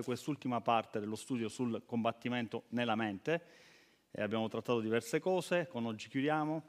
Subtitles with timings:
[0.00, 3.42] quest'ultima parte dello studio sul combattimento nella mente.
[4.10, 6.62] E abbiamo trattato diverse cose, con oggi chiudiamo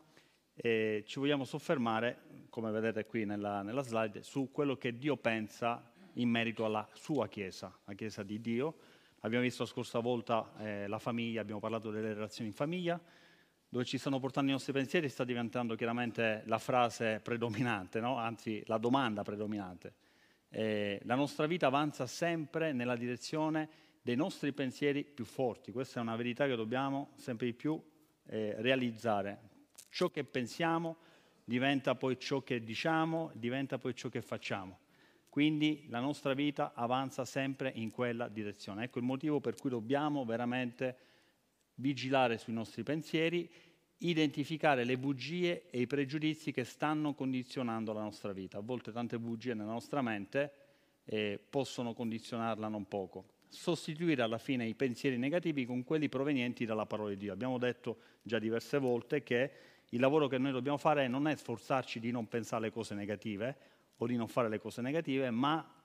[0.56, 5.92] e ci vogliamo soffermare, come vedete qui nella, nella slide, su quello che Dio pensa
[6.14, 8.76] in merito alla sua Chiesa, la Chiesa di Dio.
[9.22, 13.02] Abbiamo visto la scorsa volta eh, la famiglia, abbiamo parlato delle relazioni in famiglia,
[13.70, 18.18] dove ci stanno portando i nostri pensieri sta diventando chiaramente la frase predominante, no?
[18.18, 19.96] anzi la domanda predominante.
[20.56, 23.68] Eh, la nostra vita avanza sempre nella direzione
[24.04, 27.82] dei nostri pensieri più forti, questa è una verità che dobbiamo sempre di più
[28.28, 29.50] eh, realizzare.
[29.90, 30.98] Ciò che pensiamo
[31.44, 34.82] diventa poi ciò che diciamo, diventa poi ciò che facciamo.
[35.28, 38.84] Quindi la nostra vita avanza sempre in quella direzione.
[38.84, 40.98] Ecco il motivo per cui dobbiamo veramente
[41.78, 43.50] vigilare sui nostri pensieri,
[44.10, 48.58] identificare le bugie e i pregiudizi che stanno condizionando la nostra vita.
[48.58, 50.52] A volte tante bugie nella nostra mente
[51.06, 53.26] eh, possono condizionarla non poco.
[53.48, 57.34] Sostituire alla fine i pensieri negativi con quelli provenienti dalla parola di Dio.
[57.34, 59.52] Abbiamo detto già diverse volte che
[59.90, 63.58] il lavoro che noi dobbiamo fare non è sforzarci di non pensare alle cose negative
[63.98, 65.82] o di non fare le cose negative, ma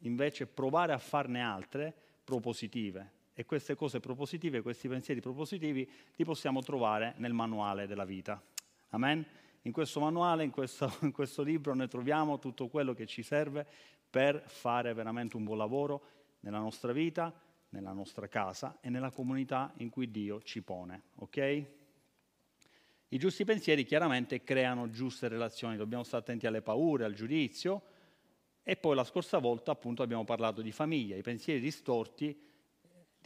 [0.00, 6.62] invece provare a farne altre propositive, e queste cose propositive, questi pensieri propositivi, li possiamo
[6.62, 8.42] trovare nel manuale della vita.
[8.90, 9.22] Amen?
[9.60, 13.66] In questo manuale, in questo, in questo libro, noi troviamo tutto quello che ci serve
[14.08, 16.02] per fare veramente un buon lavoro
[16.40, 17.30] nella nostra vita,
[17.70, 21.02] nella nostra casa e nella comunità in cui Dio ci pone.
[21.16, 21.64] Ok?
[23.08, 27.82] I giusti pensieri chiaramente creano giuste relazioni, dobbiamo stare attenti alle paure, al giudizio.
[28.62, 32.44] E poi la scorsa volta appunto abbiamo parlato di famiglia, i pensieri distorti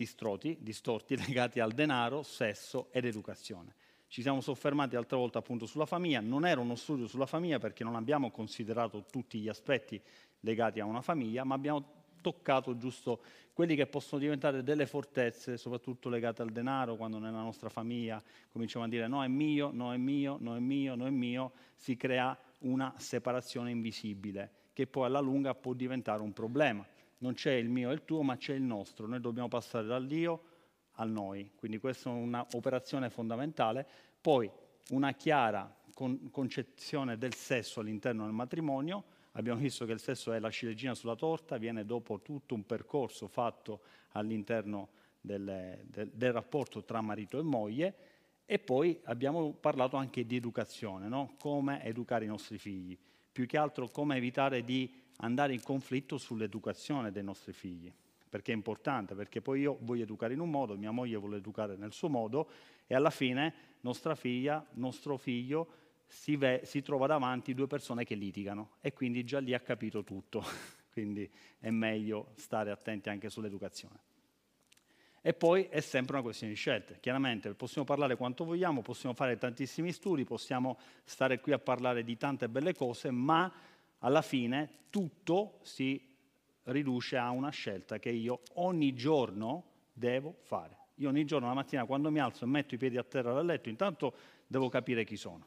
[0.00, 3.74] distroti, distorti legati al denaro, sesso ed educazione.
[4.08, 7.84] Ci siamo soffermati altre volte appunto sulla famiglia, non era uno studio sulla famiglia perché
[7.84, 10.00] non abbiamo considerato tutti gli aspetti
[10.40, 13.20] legati a una famiglia, ma abbiamo toccato giusto
[13.52, 18.86] quelli che possono diventare delle fortezze, soprattutto legate al denaro, quando nella nostra famiglia cominciamo
[18.86, 21.94] a dire no è mio, no è mio, no è mio, no è mio, si
[21.96, 26.84] crea una separazione invisibile che poi alla lunga può diventare un problema
[27.20, 29.06] non c'è il mio e il tuo, ma c'è il nostro.
[29.06, 30.42] Noi dobbiamo passare dal Dio
[30.92, 31.52] al noi.
[31.56, 33.86] Quindi questa è un'operazione fondamentale.
[34.20, 34.50] Poi
[34.90, 39.04] una chiara con- concezione del sesso all'interno del matrimonio.
[39.32, 43.28] Abbiamo visto che il sesso è la ciliegina sulla torta, viene dopo tutto un percorso
[43.28, 43.80] fatto
[44.12, 44.88] all'interno
[45.20, 47.94] del, del, del rapporto tra marito e moglie.
[48.46, 51.36] E poi abbiamo parlato anche di educazione, no?
[51.38, 52.98] come educare i nostri figli,
[53.30, 57.92] più che altro come evitare di andare in conflitto sull'educazione dei nostri figli,
[58.28, 61.76] perché è importante, perché poi io voglio educare in un modo, mia moglie vuole educare
[61.76, 62.48] nel suo modo
[62.86, 68.14] e alla fine nostra figlia, nostro figlio si, ve, si trova davanti due persone che
[68.14, 70.44] litigano e quindi già lì ha capito tutto,
[70.92, 71.28] quindi
[71.58, 74.08] è meglio stare attenti anche sull'educazione.
[75.22, 76.96] E poi è sempre una questione di scelte.
[76.98, 82.16] Chiaramente possiamo parlare quanto vogliamo, possiamo fare tantissimi studi, possiamo stare qui a parlare di
[82.16, 83.52] tante belle cose, ma
[84.00, 86.08] alla fine tutto si
[86.64, 90.76] riduce a una scelta che io ogni giorno devo fare.
[90.96, 93.46] Io ogni giorno la mattina quando mi alzo e metto i piedi a terra dal
[93.46, 94.14] letto, intanto
[94.46, 95.46] devo capire chi sono.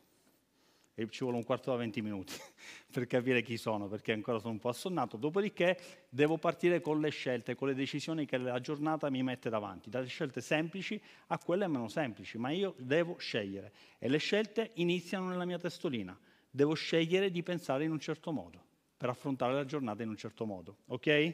[0.96, 2.34] E ci vuole un quarto da 20 minuti
[2.92, 5.18] per capire chi sono, perché ancora sono un po' assonnato.
[5.18, 9.90] Dopodiché devo partire con le scelte, con le decisioni che la giornata mi mette davanti,
[9.90, 13.72] dalle scelte semplici a quelle meno semplici, ma io devo scegliere.
[13.98, 16.18] E le scelte iniziano nella mia testolina
[16.56, 18.64] devo scegliere di pensare in un certo modo,
[18.96, 20.78] per affrontare la giornata in un certo modo.
[20.88, 21.34] Ok?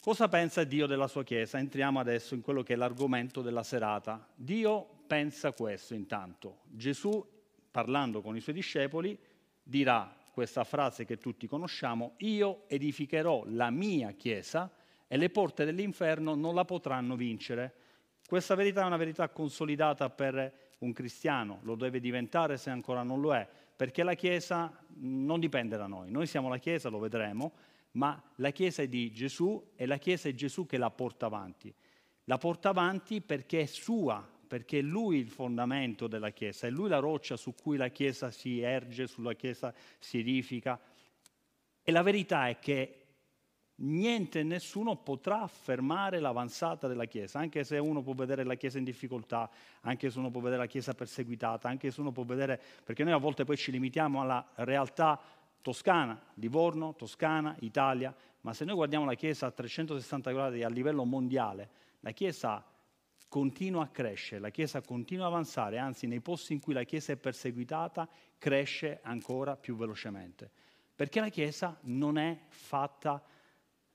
[0.00, 1.58] Cosa pensa Dio della sua Chiesa?
[1.58, 4.26] Entriamo adesso in quello che è l'argomento della serata.
[4.34, 6.60] Dio pensa questo intanto.
[6.64, 7.24] Gesù,
[7.70, 9.18] parlando con i suoi discepoli,
[9.62, 14.72] dirà questa frase che tutti conosciamo, io edificherò la mia Chiesa
[15.06, 17.74] e le porte dell'inferno non la potranno vincere.
[18.26, 23.20] Questa verità è una verità consolidata per un cristiano, lo deve diventare se ancora non
[23.20, 27.52] lo è, perché la Chiesa non dipende da noi, noi siamo la Chiesa, lo vedremo,
[27.92, 31.72] ma la Chiesa è di Gesù e la Chiesa è Gesù che la porta avanti.
[32.24, 36.88] La porta avanti perché è sua, perché è Lui il fondamento della Chiesa, è Lui
[36.88, 40.80] la roccia su cui la Chiesa si erge, sulla Chiesa si edifica.
[41.82, 43.01] E la verità è che
[43.76, 48.78] niente e nessuno potrà fermare l'avanzata della Chiesa, anche se uno può vedere la Chiesa
[48.78, 52.60] in difficoltà, anche se uno può vedere la Chiesa perseguitata, anche se uno può vedere,
[52.84, 55.20] perché noi a volte poi ci limitiamo alla realtà
[55.60, 61.04] toscana, Livorno, Toscana, Italia, ma se noi guardiamo la Chiesa a 360 gradi a livello
[61.04, 61.70] mondiale,
[62.00, 62.64] la Chiesa
[63.28, 67.12] continua a crescere, la Chiesa continua a avanzare, anzi nei posti in cui la Chiesa
[67.12, 70.50] è perseguitata cresce ancora più velocemente,
[70.94, 73.22] perché la Chiesa non è fatta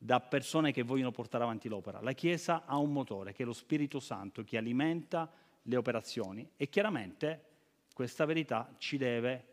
[0.08, 2.00] da persone che vogliono portare avanti l'opera.
[2.00, 5.30] La Chiesa ha un motore che è lo Spirito Santo che alimenta
[5.64, 7.42] le operazioni e chiaramente
[7.94, 9.46] questa verità ci deve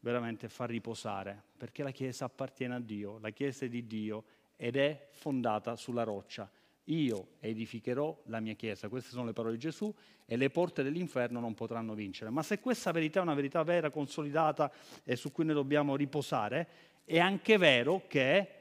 [0.00, 4.24] veramente far riposare perché la Chiesa appartiene a Dio, la Chiesa è di Dio
[4.56, 6.50] ed è fondata sulla roccia.
[6.84, 9.94] Io edificherò la mia Chiesa, queste sono le parole di Gesù,
[10.24, 12.30] e le porte dell'inferno non potranno vincere.
[12.30, 14.72] Ma se questa verità è una verità vera, consolidata
[15.04, 16.66] e su cui noi dobbiamo riposare,
[17.04, 18.57] è anche vero che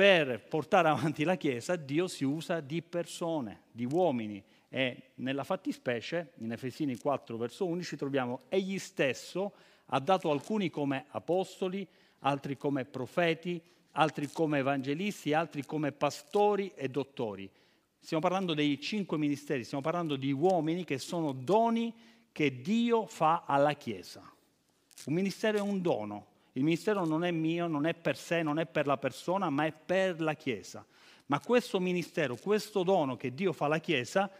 [0.00, 4.42] per portare avanti la Chiesa Dio si usa di persone, di uomini.
[4.70, 9.52] E nella fattispecie, in Efesini 4, verso 11, troviamo egli stesso
[9.84, 11.86] ha dato alcuni come apostoli,
[12.20, 13.60] altri come profeti,
[13.90, 17.50] altri come evangelisti, altri come pastori e dottori.
[17.98, 21.94] Stiamo parlando dei cinque ministeri, stiamo parlando di uomini che sono doni
[22.32, 24.22] che Dio fa alla Chiesa.
[25.04, 26.26] Un ministero è un dono.
[26.52, 29.66] Il ministero non è mio, non è per sé, non è per la persona, ma
[29.66, 30.84] è per la Chiesa.
[31.26, 34.30] Ma questo ministero, questo dono che Dio fa alla Chiesa,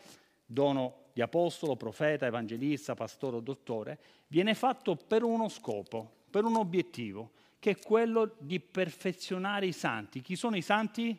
[0.45, 6.57] dono di apostolo, profeta, evangelista, pastore o dottore, viene fatto per uno scopo, per un
[6.57, 7.31] obiettivo,
[7.61, 10.21] che è quello di perfezionare i santi.
[10.21, 11.17] Chi sono i santi?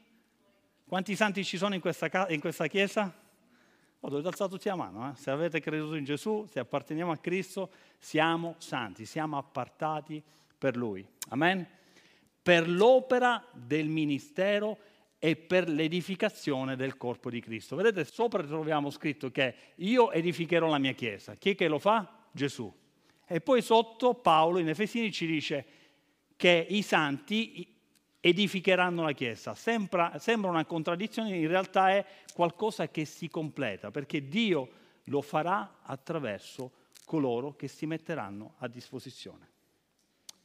[0.86, 3.14] Quanti santi ci sono in questa, in questa chiesa?
[4.04, 5.12] Oh, dovete alzare tutti la mano.
[5.12, 5.16] Eh?
[5.16, 10.22] Se avete creduto in Gesù, se apparteniamo a Cristo, siamo santi, siamo appartati
[10.62, 11.04] per Lui.
[11.30, 11.68] Amen?
[12.40, 14.78] Per l'opera del ministero
[15.18, 17.76] e per l'edificazione del corpo di Cristo.
[17.76, 21.34] Vedete, sopra troviamo scritto che io edificherò la mia chiesa.
[21.34, 22.28] Chi è che lo fa?
[22.32, 22.72] Gesù.
[23.26, 25.66] E poi sotto Paolo in Efesini ci dice
[26.36, 27.68] che i santi
[28.20, 29.56] edificheranno la Chiesa.
[29.56, 32.06] Sembra, sembra una contraddizione, in realtà è
[32.36, 34.70] qualcosa che si completa, perché Dio
[35.06, 36.72] lo farà attraverso
[37.04, 39.51] coloro che si metteranno a disposizione.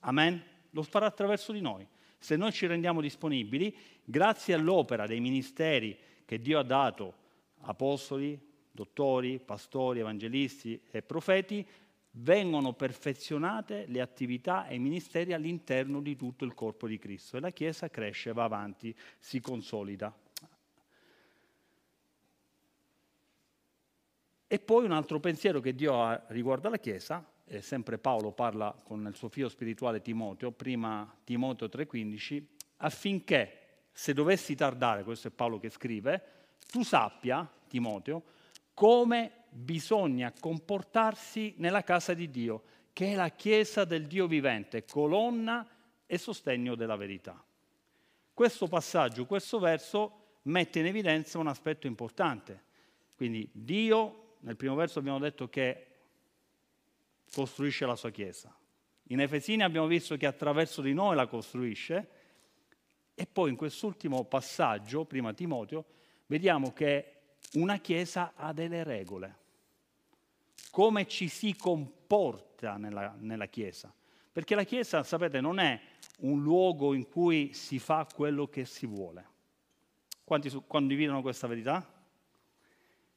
[0.06, 0.42] Amen?
[0.70, 1.86] Lo farà attraverso di noi.
[2.18, 3.74] Se noi ci rendiamo disponibili,
[4.04, 7.14] grazie all'opera dei ministeri che Dio ha dato,
[7.62, 8.38] apostoli,
[8.70, 11.66] dottori, pastori, evangelisti e profeti,
[12.18, 17.40] vengono perfezionate le attività e i ministeri all'interno di tutto il corpo di Cristo e
[17.40, 20.14] la Chiesa cresce, va avanti, si consolida.
[24.48, 28.76] E poi un altro pensiero che Dio ha riguardo alla Chiesa, e sempre Paolo parla
[28.82, 32.44] con il suo figlio spirituale Timoteo, prima Timoteo 3,15,
[32.78, 33.60] affinché
[33.92, 36.22] se dovessi tardare, questo è Paolo che scrive,
[36.68, 38.22] tu sappia, Timoteo,
[38.74, 45.66] come bisogna comportarsi nella casa di Dio, che è la chiesa del Dio vivente, colonna
[46.04, 47.42] e sostegno della verità.
[48.34, 52.64] Questo passaggio, questo verso mette in evidenza un aspetto importante.
[53.14, 55.86] Quindi Dio, nel primo verso abbiamo detto che
[57.32, 58.54] costruisce la sua chiesa.
[59.08, 62.08] In Efesini abbiamo visto che attraverso di noi la costruisce
[63.14, 65.84] e poi in quest'ultimo passaggio, prima Timoteo,
[66.26, 67.12] vediamo che
[67.54, 69.44] una chiesa ha delle regole
[70.76, 73.90] come ci si comporta nella, nella Chiesa.
[74.30, 75.80] Perché la Chiesa, sapete, non è
[76.18, 79.26] un luogo in cui si fa quello che si vuole.
[80.22, 81.95] Quanti condividono questa verità?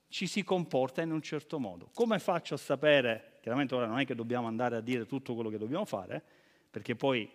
[0.10, 1.90] Ci si comporta in un certo modo.
[1.94, 5.50] Come faccio a sapere, chiaramente ora non è che dobbiamo andare a dire tutto quello
[5.50, 6.22] che dobbiamo fare,
[6.70, 7.30] perché poi,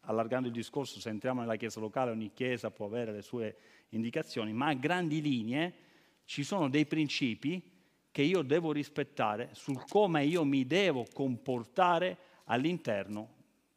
[0.00, 3.56] allargando il discorso, se entriamo nella chiesa locale, ogni chiesa può avere le sue
[3.90, 5.74] indicazioni, ma a grandi linee
[6.24, 7.62] ci sono dei principi
[8.10, 13.34] che io devo rispettare, sul come io mi devo comportare all'interno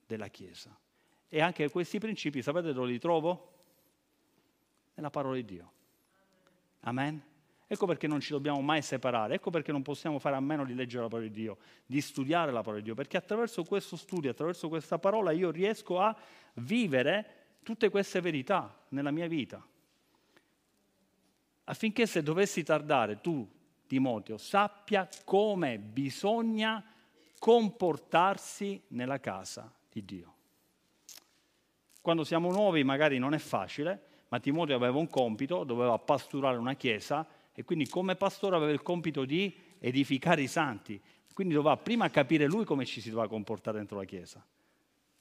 [0.08, 0.76] della Chiesa.
[1.30, 3.54] E anche questi principi, sapete dove li trovo?
[4.96, 5.72] Nella parola di Dio.
[6.82, 7.31] Amen.
[7.72, 10.76] Ecco perché non ci dobbiamo mai separare, ecco perché non possiamo fare a meno di
[10.76, 14.30] leggere la parola di Dio, di studiare la parola di Dio, perché attraverso questo studio,
[14.30, 16.14] attraverso questa parola io riesco a
[16.56, 19.66] vivere tutte queste verità nella mia vita.
[21.64, 23.50] Affinché se dovessi tardare tu
[23.88, 26.84] Timoteo, sappia come bisogna
[27.40, 30.34] comportarsi nella casa di Dio.
[32.02, 36.74] Quando siamo nuovi magari non è facile, ma Timoteo aveva un compito, doveva pasturare una
[36.74, 41.02] chiesa e quindi come pastore aveva il compito di edificare i santi.
[41.34, 44.46] Quindi doveva prima capire lui come ci si doveva comportare dentro la chiesa.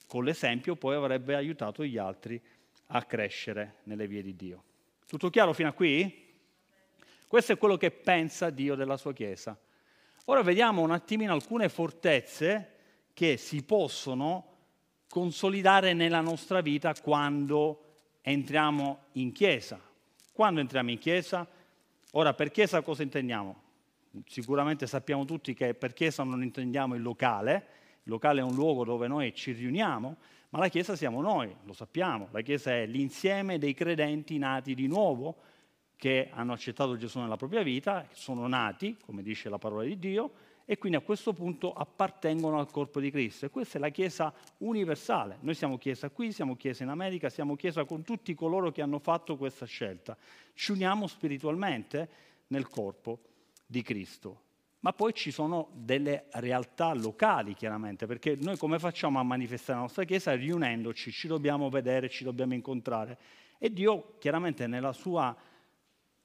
[0.06, 2.40] Con l'esempio poi avrebbe aiutato gli altri
[2.86, 4.64] a crescere nelle vie di Dio.
[5.06, 6.28] Tutto chiaro fino a qui?
[7.26, 9.56] Questo è quello che pensa Dio della sua Chiesa.
[10.26, 12.76] Ora vediamo un attimino alcune fortezze
[13.14, 14.46] che si possono
[15.08, 19.80] consolidare nella nostra vita quando entriamo in Chiesa.
[20.32, 21.48] Quando entriamo in Chiesa?
[22.12, 23.62] Ora, per Chiesa cosa intendiamo?
[24.26, 27.66] Sicuramente sappiamo tutti che per Chiesa non intendiamo il locale,
[28.02, 30.16] il locale è un luogo dove noi ci riuniamo,
[30.48, 32.26] ma la Chiesa siamo noi, lo sappiamo.
[32.32, 35.36] La Chiesa è l'insieme dei credenti nati di nuovo
[35.94, 40.32] che hanno accettato Gesù nella propria vita, sono nati, come dice la parola di Dio,
[40.70, 43.44] e quindi a questo punto appartengono al corpo di Cristo.
[43.44, 45.38] E questa è la Chiesa universale.
[45.40, 49.00] Noi siamo Chiesa qui, siamo Chiesa in America, siamo Chiesa con tutti coloro che hanno
[49.00, 50.16] fatto questa scelta.
[50.54, 52.08] Ci uniamo spiritualmente
[52.46, 53.18] nel corpo
[53.66, 54.42] di Cristo.
[54.78, 59.86] Ma poi ci sono delle realtà locali, chiaramente, perché noi come facciamo a manifestare la
[59.86, 60.36] nostra Chiesa?
[60.36, 63.18] Riunendoci, ci dobbiamo vedere, ci dobbiamo incontrare.
[63.58, 65.36] E Dio, chiaramente, nella sua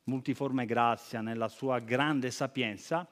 [0.04, 3.08] multiforme grazia, nella sua grande sapienza,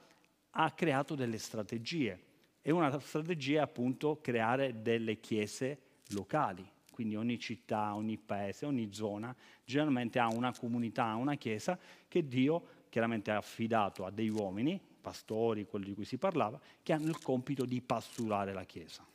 [0.56, 2.32] ha creato delle strategie.
[2.62, 5.80] E una strategia è appunto creare delle chiese
[6.10, 6.68] locali.
[6.92, 12.82] Quindi ogni città, ogni paese, ogni zona generalmente ha una comunità, una chiesa che Dio
[12.90, 17.20] chiaramente ha affidato a dei uomini, pastori, quelli di cui si parlava, che hanno il
[17.20, 19.06] compito di pasturare la Chiesa.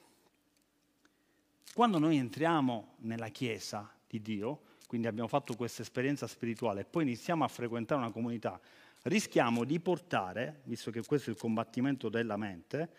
[1.72, 7.04] Quando noi entriamo nella Chiesa di Dio, quindi abbiamo fatto questa esperienza spirituale e poi
[7.04, 8.60] iniziamo a frequentare una comunità,
[9.02, 12.90] rischiamo di portare, visto che questo è il combattimento della mente,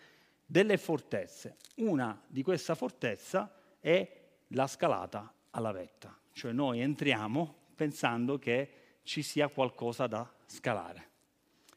[0.46, 1.56] delle fortezze.
[1.76, 8.70] Una di questa fortezza è la scalata alla vetta, cioè noi entriamo pensando che
[9.02, 11.08] ci sia qualcosa da scalare.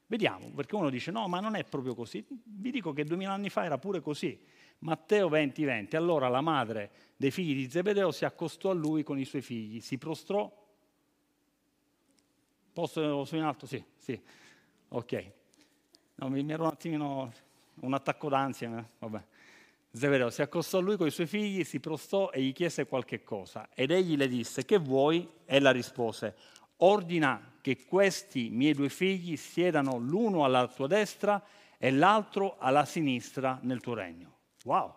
[0.08, 2.24] Vediamo, perché uno dice no, ma non è proprio così.
[2.44, 4.39] Vi dico che duemila anni fa era pure così.
[4.80, 5.96] Matteo 20, 20.
[5.96, 9.80] Allora la madre dei figli di Zebedeo si accostò a lui con i suoi figli,
[9.80, 10.62] si prostrò.
[12.74, 13.68] Posso su in alto?
[13.68, 14.20] Sì, sì.
[14.89, 15.32] Ok.
[16.15, 17.32] No, mi ero un attimino
[17.82, 18.84] un attacco d'ansia, eh?
[19.00, 19.24] vabbè.
[19.92, 23.24] Zebedeo si accostò a lui con i suoi figli, si prostrò e gli chiese qualche
[23.24, 23.70] cosa.
[23.75, 25.30] Ed egli le disse, che vuoi?
[25.46, 26.36] Ella rispose,
[26.77, 31.44] ordina che questi miei due figli siedano l'uno alla tua destra
[31.77, 34.38] e l'altro alla sinistra nel tuo regno.
[34.63, 34.96] Wow,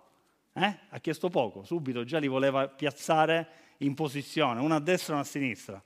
[0.54, 0.78] eh?
[0.88, 5.24] ha chiesto poco, subito già li voleva piazzare in posizione, una a destra e una
[5.24, 5.82] a sinistra.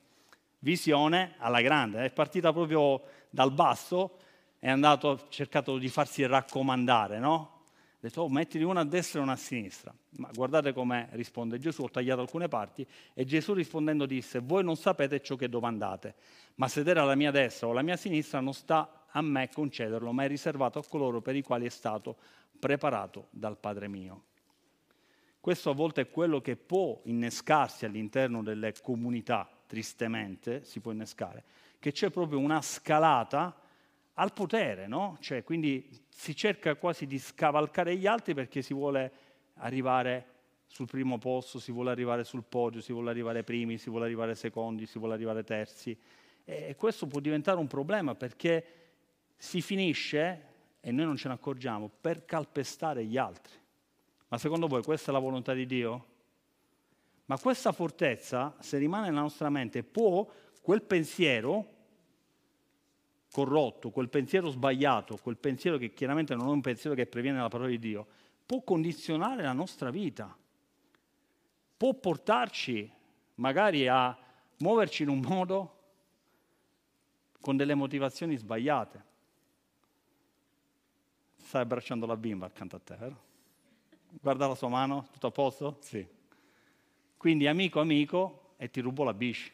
[0.60, 4.18] Visione alla grande, è partita proprio dal basso,
[4.58, 7.58] è andato, ha cercato di farsi raccomandare, no?
[7.66, 9.94] Ha detto, oh, mettili una a destra e una a sinistra.
[10.18, 14.76] Ma guardate come risponde Gesù, ho tagliato alcune parti, e Gesù rispondendo disse, voi non
[14.76, 16.14] sapete ciò che domandate,
[16.56, 20.24] ma sedere alla mia destra o alla mia sinistra non sta a me concederlo, ma
[20.24, 22.16] è riservato a coloro per i quali è stato
[22.58, 24.24] preparato dal Padre mio.
[25.40, 31.44] Questo a volte è quello che può innescarsi all'interno delle comunità, tristemente si può innescare,
[31.78, 33.56] che c'è proprio una scalata
[34.14, 35.16] al potere, no?
[35.20, 39.12] Cioè, quindi si cerca quasi di scavalcare gli altri perché si vuole
[39.58, 40.26] arrivare
[40.66, 44.34] sul primo posto, si vuole arrivare sul podio, si vuole arrivare primi, si vuole arrivare
[44.34, 45.96] secondi, si vuole arrivare terzi.
[46.44, 48.64] E questo può diventare un problema perché
[49.36, 50.46] si finisce,
[50.80, 53.54] e noi non ce ne accorgiamo, per calpestare gli altri.
[54.26, 56.09] Ma secondo voi questa è la volontà di Dio?
[57.30, 60.28] Ma questa fortezza, se rimane nella nostra mente, può
[60.60, 61.64] quel pensiero
[63.30, 67.48] corrotto, quel pensiero sbagliato, quel pensiero che chiaramente non è un pensiero che previene dalla
[67.48, 68.04] parola di Dio,
[68.44, 70.36] può condizionare la nostra vita,
[71.76, 72.92] può portarci
[73.36, 74.18] magari a
[74.56, 75.78] muoverci in un modo
[77.40, 79.04] con delle motivazioni sbagliate.
[81.36, 83.22] Stai abbracciando la bimba accanto a te, vero?
[84.20, 85.76] Guarda la sua mano, tutto a posto?
[85.78, 86.18] Sì.
[87.20, 89.52] Quindi amico, amico, e ti rubo la bici.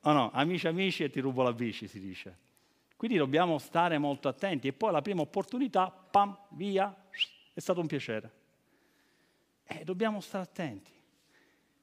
[0.00, 2.36] Oh no, amici, amici e ti rubo la bici, si dice.
[2.96, 6.92] Quindi dobbiamo stare molto attenti e poi alla prima opportunità, pam, via,
[7.54, 8.32] è stato un piacere.
[9.62, 10.90] E dobbiamo stare attenti.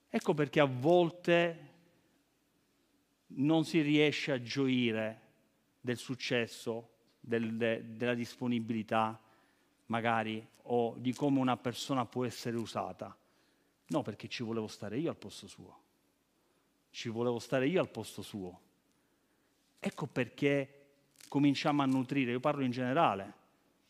[0.10, 1.70] Ecco perché a volte
[3.28, 5.22] non si riesce a gioire
[5.80, 9.18] del successo, del, de, della disponibilità,
[9.86, 13.18] magari, o di come una persona può essere usata.
[13.94, 15.84] No, perché ci volevo stare io al posto suo
[16.94, 18.60] ci volevo stare io al posto suo.
[19.80, 20.86] Ecco perché
[21.28, 23.34] cominciamo a nutrire, io parlo in generale,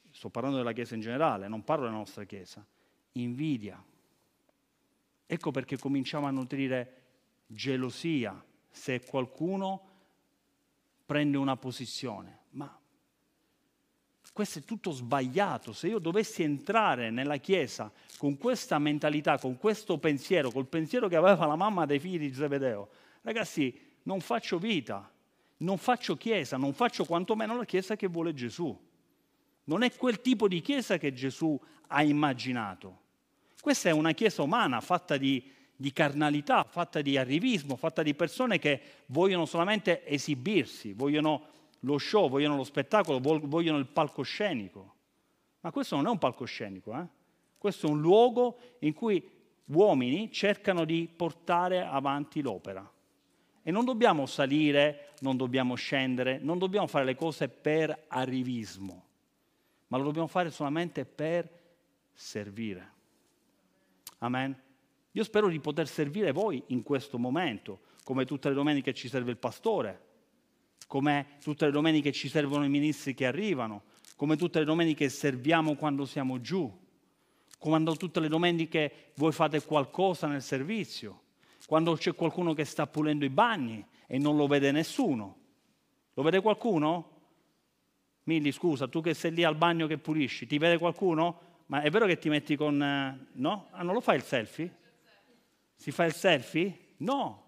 [0.10, 2.66] sto parlando della Chiesa in generale, non parlo della nostra Chiesa,
[3.14, 3.84] invidia.
[5.26, 7.02] Ecco perché cominciamo a nutrire
[7.46, 8.42] gelosia
[8.72, 9.90] se qualcuno
[11.06, 12.44] prende una posizione.
[12.52, 12.80] Ma
[14.34, 15.74] questo è tutto sbagliato.
[15.74, 21.16] Se io dovessi entrare nella Chiesa con questa mentalità, con questo pensiero, col pensiero che
[21.16, 22.90] aveva la mamma dei figli di Zebedeo,
[23.22, 25.10] ragazzi, non faccio vita,
[25.58, 28.76] non faccio Chiesa, non faccio quantomeno la Chiesa che vuole Gesù.
[29.66, 33.02] Non è quel tipo di Chiesa che Gesù ha immaginato.
[33.62, 38.58] Questa è una Chiesa umana fatta di, di carnalità, fatta di arrivismo, fatta di persone
[38.58, 41.52] che vogliono solamente esibirsi, vogliono
[41.84, 44.96] lo show, vogliono lo spettacolo, vogliono il palcoscenico.
[45.62, 47.06] Ma questo non è un palcoscenico, eh?
[47.58, 49.26] questo è un luogo in cui
[49.66, 52.90] uomini cercano di portare avanti l'opera.
[53.62, 59.06] E non dobbiamo salire, non dobbiamo scendere, non dobbiamo fare le cose per arrivismo,
[59.88, 61.50] ma lo dobbiamo fare solamente per
[62.12, 62.92] servire.
[64.20, 64.62] Amen.
[65.12, 69.32] Io spero di poter servire voi in questo momento, come tutte le domeniche ci serve
[69.32, 70.12] il pastore,
[70.88, 73.84] come tutte le domeniche ci servono i ministri che arrivano,
[74.16, 76.72] come tutte le domeniche serviamo quando siamo giù,
[77.58, 81.22] quando tutte le domeniche voi fate qualcosa nel servizio,
[81.68, 85.38] quando c'è qualcuno che sta pulendo i bagni e non lo vede nessuno.
[86.14, 87.10] Lo vede qualcuno?
[88.24, 91.52] Milli, scusa, tu che sei lì al bagno che pulisci, ti vede qualcuno?
[91.68, 92.82] Ma è vero che ti metti con...
[92.82, 93.68] Eh, no?
[93.72, 94.78] Ah, non lo fai il selfie?
[95.76, 96.94] Si fa il selfie?
[96.98, 97.43] No.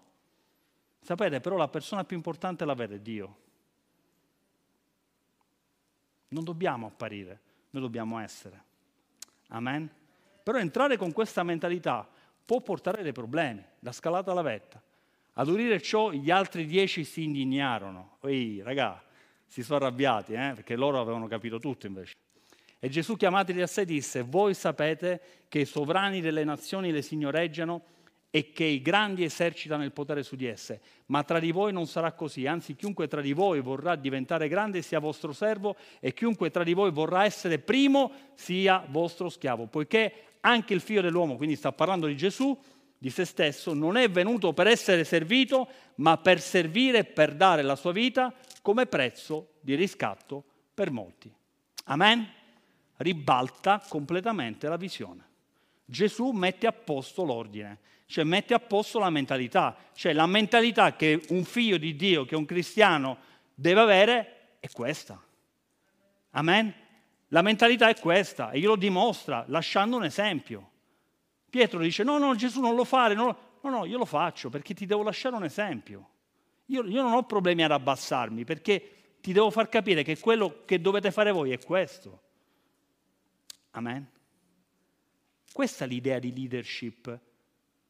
[1.06, 3.36] Sapete, però la persona più importante la vede Dio.
[6.30, 8.60] Non dobbiamo apparire, noi dobbiamo essere.
[9.50, 9.88] Amen?
[10.42, 12.08] Però entrare con questa mentalità
[12.44, 14.82] può portare dei problemi, la scalata alla vetta.
[15.34, 18.18] Ad udire ciò gli altri dieci si indignarono.
[18.22, 19.00] Ehi, raga,
[19.46, 20.54] si sono arrabbiati, eh?
[20.56, 22.14] perché loro avevano capito tutto invece.
[22.80, 27.94] E Gesù chiamateli a sé disse, voi sapete che i sovrani delle nazioni le signoreggiano
[28.36, 31.86] e che i grandi esercitano il potere su di esse, ma tra di voi non
[31.86, 36.50] sarà così, anzi chiunque tra di voi vorrà diventare grande sia vostro servo e chiunque
[36.50, 41.56] tra di voi vorrà essere primo sia vostro schiavo, poiché anche il figlio dell'uomo, quindi
[41.56, 42.54] sta parlando di Gesù,
[42.98, 47.62] di se stesso, non è venuto per essere servito, ma per servire e per dare
[47.62, 51.32] la sua vita come prezzo di riscatto per molti.
[51.84, 52.28] Amen?
[52.98, 55.24] Ribalta completamente la visione.
[55.88, 61.22] Gesù mette a posto l'ordine, cioè mette a posto la mentalità, cioè la mentalità che
[61.30, 63.18] un figlio di Dio, che un cristiano
[63.52, 65.20] deve avere è questa.
[66.30, 66.72] Amen?
[67.28, 70.70] La mentalità è questa e glielo dimostra lasciando un esempio.
[71.50, 74.72] Pietro dice no, no, Gesù non lo fare, no, no, no io lo faccio perché
[74.72, 76.10] ti devo lasciare un esempio.
[76.66, 80.80] Io, io non ho problemi ad abbassarmi perché ti devo far capire che quello che
[80.80, 82.22] dovete fare voi è questo.
[83.72, 84.08] Amen.
[85.52, 87.20] Questa è l'idea di leadership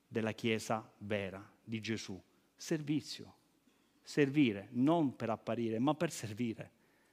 [0.07, 2.21] della Chiesa vera, di Gesù.
[2.55, 3.35] Servizio.
[4.03, 6.71] Servire, non per apparire, ma per servire,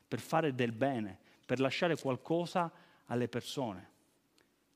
[0.07, 2.71] per fare del bene, per lasciare qualcosa
[3.05, 3.91] alle persone.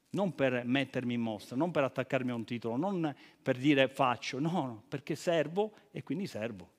[0.10, 4.40] Non per mettermi in mostra, non per attaccarmi a un titolo, non per dire faccio,
[4.40, 6.76] no, perché servo e quindi servo.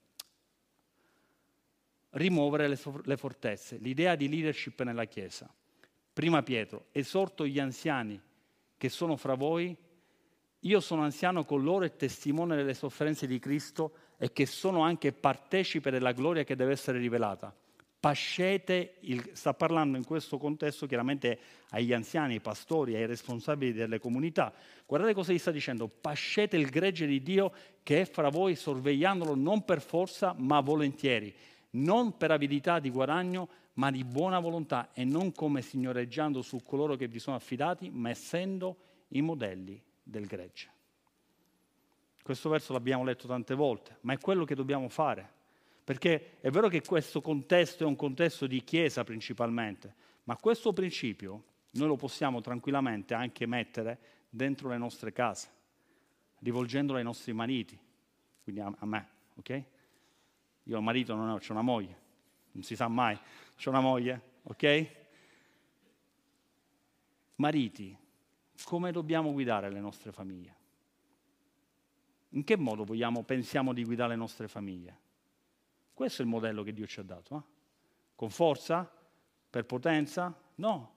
[2.11, 5.49] Rimuovere le, le fortezze, l'idea di leadership nella Chiesa.
[6.11, 8.19] Prima Pietro, esorto gli anziani
[8.75, 9.77] che sono fra voi,
[10.63, 15.13] io sono anziano con loro e testimone delle sofferenze di Cristo e che sono anche
[15.13, 17.55] partecipe della gloria che deve essere rivelata.
[17.97, 23.99] Pascete, il, sta parlando in questo contesto chiaramente agli anziani, ai pastori, ai responsabili delle
[23.99, 24.53] comunità.
[24.85, 29.35] Guardate cosa gli sta dicendo, pascete il gregge di Dio che è fra voi sorvegliandolo
[29.35, 31.33] non per forza ma volentieri,
[31.71, 36.95] non per avidità di guadagno ma di buona volontà e non come signoreggiando su coloro
[36.95, 38.77] che vi sono affidati ma essendo
[39.09, 40.69] i modelli del gregge.
[42.21, 45.37] Questo verso l'abbiamo letto tante volte, ma è quello che dobbiamo fare
[45.89, 49.95] perché è vero che questo contesto è un contesto di chiesa principalmente,
[50.25, 53.97] ma questo principio noi lo possiamo tranquillamente anche mettere
[54.29, 55.49] dentro le nostre case,
[56.41, 57.75] rivolgendolo ai nostri mariti,
[58.43, 59.63] quindi a, me, ok?
[60.65, 61.97] Io ho marito, non ho, ho una moglie,
[62.51, 64.91] non si sa mai, ho una moglie, ok?
[67.37, 67.97] Mariti,
[68.63, 70.55] come dobbiamo guidare le nostre famiglie?
[72.29, 74.97] In che modo vogliamo, pensiamo di guidare le nostre famiglie?
[75.93, 77.35] Questo è il modello che Dio ci ha dato.
[77.35, 77.41] Eh?
[78.15, 78.89] Con forza?
[79.49, 80.33] Per potenza?
[80.55, 80.95] No.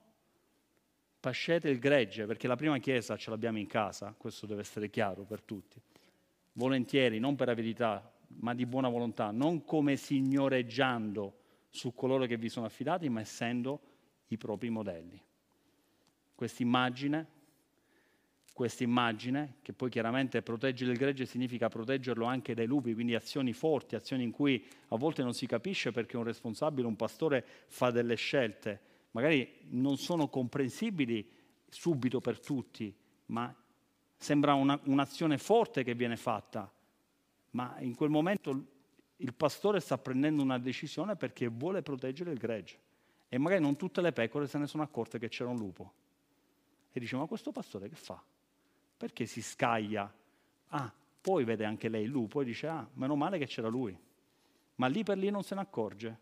[1.19, 5.23] Pascete il gregge, perché la prima chiesa ce l'abbiamo in casa, questo deve essere chiaro
[5.23, 5.81] per tutti.
[6.53, 12.49] Volentieri, non per avidità, ma di buona volontà, non come signoreggiando su coloro che vi
[12.49, 13.81] sono affidati, ma essendo
[14.27, 15.21] i propri modelli.
[16.35, 17.27] Questa immagine
[18.53, 23.51] questa immagine, che poi chiaramente proteggere il gregge significa proteggerlo anche dai lupi, quindi azioni
[23.51, 27.89] forti, azioni in cui a volte non si capisce perché un responsabile, un pastore fa
[27.89, 28.79] delle scelte,
[29.11, 31.27] magari non sono comprensibili
[31.67, 32.95] subito per tutti,
[33.27, 33.53] ma
[34.15, 36.71] sembra una, un'azione forte che viene fatta,
[37.51, 38.65] ma in quel momento
[39.17, 42.77] il pastore sta prendendo una decisione perché vuole proteggere il gregge
[43.29, 45.93] e magari non tutte le pecore se ne sono accorte che c'era un lupo.
[46.91, 48.23] E dice, ma questo pastore che fa?
[49.03, 50.09] Perché si scaglia?
[50.67, 53.93] Ah, poi vede anche lei lupo e dice, ah, meno male che c'era lui.
[54.75, 56.19] Ma lì per lì non se ne accorge.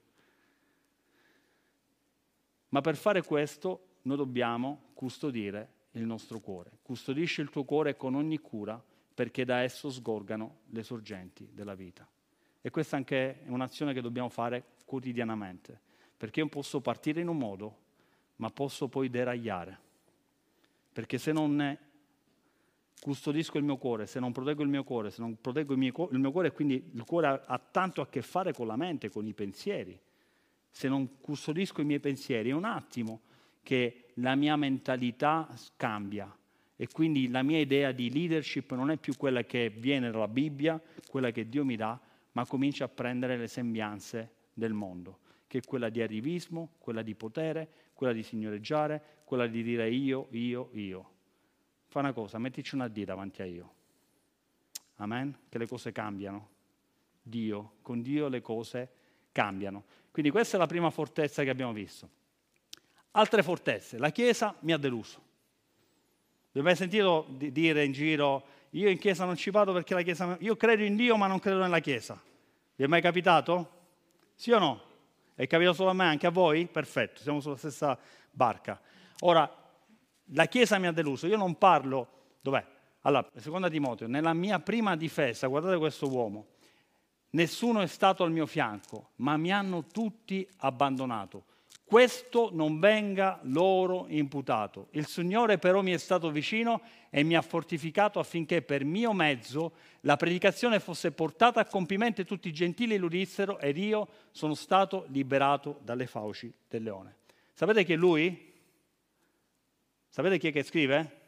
[2.70, 6.80] Ma per fare questo noi dobbiamo custodire il nostro cuore.
[6.82, 12.10] Custodisci il tuo cuore con ogni cura perché da esso sgorgano le sorgenti della vita.
[12.62, 15.80] E questa anche è un'azione che dobbiamo fare quotidianamente,
[16.17, 17.78] perché io posso partire in un modo,
[18.38, 19.80] ma posso poi deragliare.
[20.91, 21.78] Perché se non
[23.02, 26.10] custodisco il mio cuore, se non proteggo il mio cuore, se non proteggo il mio,
[26.12, 29.10] il mio cuore, quindi il cuore ha, ha tanto a che fare con la mente,
[29.10, 30.00] con i pensieri.
[30.70, 33.22] Se non custodisco i miei pensieri, è un attimo
[33.64, 36.34] che la mia mentalità cambia
[36.76, 40.82] e quindi la mia idea di leadership non è più quella che viene dalla Bibbia,
[41.08, 42.00] quella che Dio mi dà,
[42.34, 47.16] ma comincia a prendere le sembianze del mondo, che è quella di arrivismo, quella di
[47.16, 51.11] potere, quella di signoreggiare, quella di dire io, io, io.
[51.91, 53.73] Fa una cosa, mettici una D davanti a io.
[54.95, 55.38] Amen?
[55.49, 56.47] Che le cose cambiano.
[57.21, 58.89] Dio, con Dio le cose
[59.34, 59.84] cambiano.
[60.10, 62.10] Quindi questa è la prima fortezza che abbiamo visto.
[63.12, 63.97] Altre fortezze.
[63.97, 65.21] La Chiesa mi ha deluso.
[66.54, 70.01] Vi hai mai sentito dire in giro, io in Chiesa non ci vado perché la
[70.01, 70.38] Chiesa...
[70.39, 72.17] Io credo in Dio ma non credo nella Chiesa.
[72.73, 73.69] Vi è mai capitato?
[74.36, 74.82] Sì o no?
[75.36, 76.67] È capitato solo a me, anche a voi?
[76.67, 77.99] Perfetto, siamo sulla stessa
[78.32, 78.80] barca.
[79.23, 79.61] Ora,
[80.34, 81.28] la Chiesa mi ha deluso.
[81.28, 82.08] Io non parlo...
[82.41, 82.65] Dov'è?
[83.02, 86.48] Allora, seconda Timoteo, nella mia prima difesa, guardate questo uomo,
[87.32, 91.46] nessuno è stato al mio fianco, ma mi hanno tutti abbandonato
[91.91, 94.88] questo non venga loro imputato.
[94.91, 99.74] Il Signore però mi è stato vicino e mi ha fortificato affinché per mio mezzo
[100.00, 105.04] la predicazione fosse portata a compimento e tutti i gentili l'udissero ed io sono stato
[105.10, 107.15] liberato dalle fauci del leone.
[107.54, 108.51] Sapete chi è lui?
[110.12, 111.19] Sapete chi è che scrive?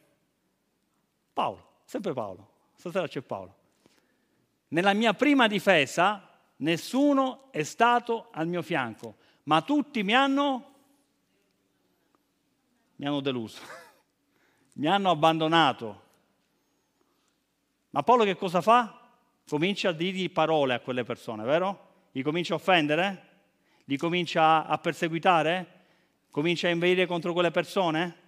[1.34, 2.50] Paolo, sempre Paolo.
[2.76, 3.56] Stasera c'è Paolo.
[4.68, 10.74] Nella mia prima difesa nessuno è stato al mio fianco ma tutti mi hanno,
[12.96, 13.62] mi hanno deluso,
[14.76, 16.02] mi hanno abbandonato.
[17.90, 19.00] Ma Paolo che cosa fa?
[19.48, 21.92] Comincia a dirgli parole a quelle persone, vero?
[22.12, 23.30] Li comincia a offendere?
[23.86, 25.82] Li comincia a perseguitare?
[26.32, 28.22] Comincia a inveire contro quelle persone?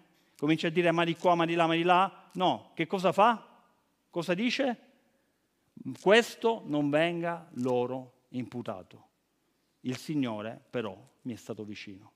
[0.45, 2.29] Comincia a dire ma di qua, ma di là, ma di là?
[2.33, 3.63] No, che cosa fa?
[4.11, 4.79] Cosa dice?
[5.99, 9.07] Questo non venga loro imputato.
[9.79, 12.11] Il Signore però mi è stato vicino.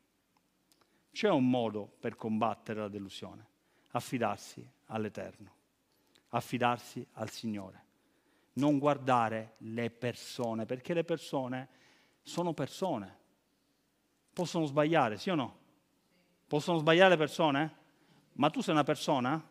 [1.11, 3.47] C'è un modo per combattere la delusione,
[3.93, 5.51] affidarsi all'Eterno,
[6.27, 7.83] affidarsi al Signore,
[8.53, 11.67] non guardare le persone, perché le persone
[12.21, 13.17] sono persone,
[14.31, 15.57] possono sbagliare, sì o no?
[16.45, 17.77] Possono sbagliare le persone?
[18.39, 19.41] Ma tu sei una persona?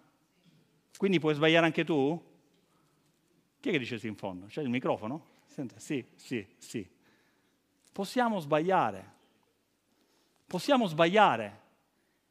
[0.96, 2.20] Quindi puoi sbagliare anche tu?
[3.61, 4.46] Chi è che dice sì in fondo?
[4.46, 5.27] C'è il microfono?
[5.44, 6.88] Sente, sì, sì, sì.
[7.92, 9.12] Possiamo sbagliare.
[10.46, 11.61] Possiamo sbagliare.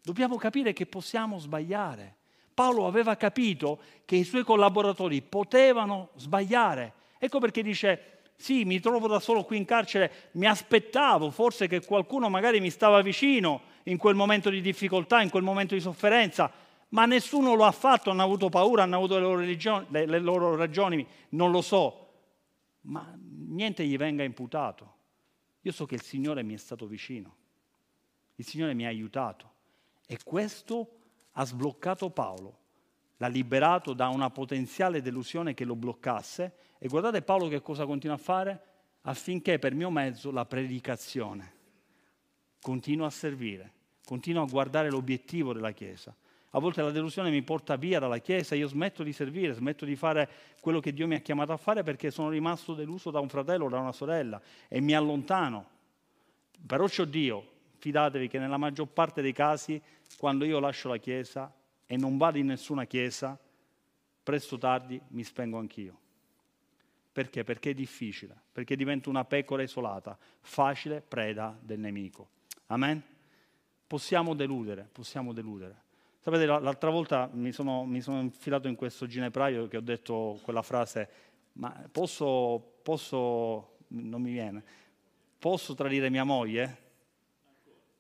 [0.02, 2.16] Dobbiamo capire che possiamo sbagliare.
[2.56, 6.94] Paolo aveva capito che i suoi collaboratori potevano sbagliare.
[7.20, 11.86] Ecco perché dice, sì, mi trovo da solo qui in carcere, mi aspettavo forse che
[11.86, 16.52] qualcuno magari mi stava vicino in quel momento di difficoltà, in quel momento di sofferenza,
[16.90, 20.20] ma nessuno lo ha fatto, hanno avuto paura, hanno avuto le loro, religioni, le, le
[20.20, 22.08] loro ragioni, non lo so,
[22.82, 24.96] ma niente gli venga imputato.
[25.62, 27.36] Io so che il Signore mi è stato vicino,
[28.36, 29.54] il Signore mi ha aiutato
[30.06, 30.92] e questo
[31.32, 32.60] ha sbloccato Paolo,
[33.18, 38.16] l'ha liberato da una potenziale delusione che lo bloccasse e guardate Paolo che cosa continua
[38.16, 38.62] a fare
[39.02, 41.56] affinché per mio mezzo la predicazione
[42.62, 43.74] continua a servire,
[44.08, 46.16] continua a guardare l'obiettivo della Chiesa.
[46.52, 49.98] A volte la delusione mi porta via dalla Chiesa, io smetto di servire, smetto di
[49.98, 50.30] fare
[50.62, 53.66] quello che Dio mi ha chiamato a fare perché sono rimasto deluso da un fratello
[53.66, 55.68] o da una sorella e mi allontano.
[56.66, 57.46] Però c'ho Dio,
[57.80, 59.80] fidatevi che nella maggior parte dei casi,
[60.18, 61.54] quando io lascio la Chiesa
[61.86, 63.38] e non vado in nessuna Chiesa,
[64.24, 66.00] presto o tardi mi spengo anch'io.
[67.12, 67.44] Perché?
[67.44, 72.30] Perché è difficile, perché divento una pecora isolata, facile preda del nemico.
[72.68, 73.16] Amen?
[73.88, 75.86] Possiamo deludere, possiamo deludere.
[76.20, 80.62] Sapete, l'altra volta mi sono, mi sono infilato in questo ginepraio che ho detto quella
[80.62, 81.10] frase,
[81.54, 84.62] ma posso, posso, non mi viene,
[85.40, 86.86] posso tradire mia moglie?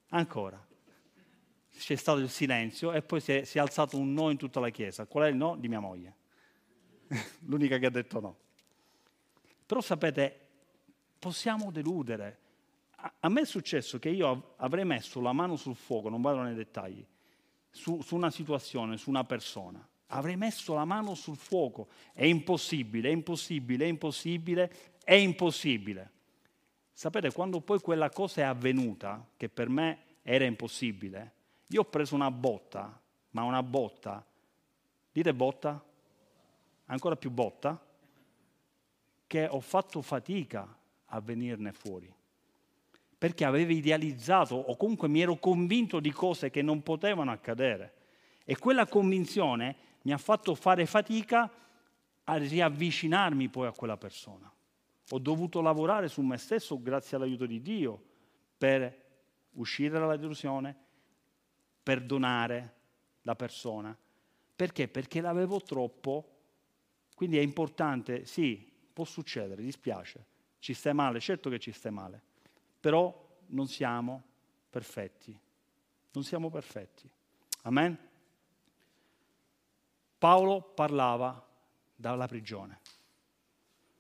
[0.10, 0.62] Ancora.
[1.70, 4.60] C'è stato il silenzio e poi si è, si è alzato un no in tutta
[4.60, 5.06] la chiesa.
[5.06, 5.56] Qual è il no?
[5.56, 6.16] Di mia moglie.
[7.46, 8.38] L'unica che ha detto no.
[9.66, 10.48] Però sapete,
[11.18, 12.40] possiamo deludere.
[13.20, 16.56] A, me è successo che io avrei messo la mano sul fuoco, non vado nei
[16.56, 17.06] dettagli,
[17.70, 19.86] su, su una situazione, su una persona.
[20.08, 21.90] Avrei messo la mano sul fuoco.
[22.14, 24.72] È impossibile, è impossibile, è impossibile,
[25.04, 26.12] è impossibile.
[26.94, 31.34] Sapete, quando poi quella cosa è avvenuta, che per me era impossibile,
[31.68, 33.00] Io ho preso una botta,
[33.32, 34.26] ma una botta,
[35.12, 35.84] dite botta?
[36.86, 37.86] Ancora più botta?
[39.28, 42.17] Che ho fatto fatica a venirne fuori.
[43.18, 47.94] Perché avevo idealizzato o comunque mi ero convinto di cose che non potevano accadere.
[48.46, 51.52] E quella convinzione mi ha fatto fare fatica
[52.24, 54.52] a riavvicinarmi poi a quella persona.
[55.10, 58.04] Ho dovuto lavorare su me stesso grazie all'aiuto di Dio
[58.58, 59.06] per
[59.54, 60.76] uscire dalla delusione,
[61.82, 62.74] perdonare
[63.22, 63.98] la persona.
[64.56, 64.88] Perché?
[64.88, 66.36] Perché l'avevo troppo.
[67.16, 70.26] Quindi è importante, sì, può succedere, dispiace,
[70.60, 72.22] ci stai male, certo che ci stai male,
[72.88, 73.14] però
[73.48, 74.24] non siamo
[74.70, 75.38] perfetti,
[76.14, 77.12] non siamo perfetti.
[77.64, 77.98] Amen?
[80.18, 81.46] Paolo parlava
[81.94, 82.80] dalla prigione.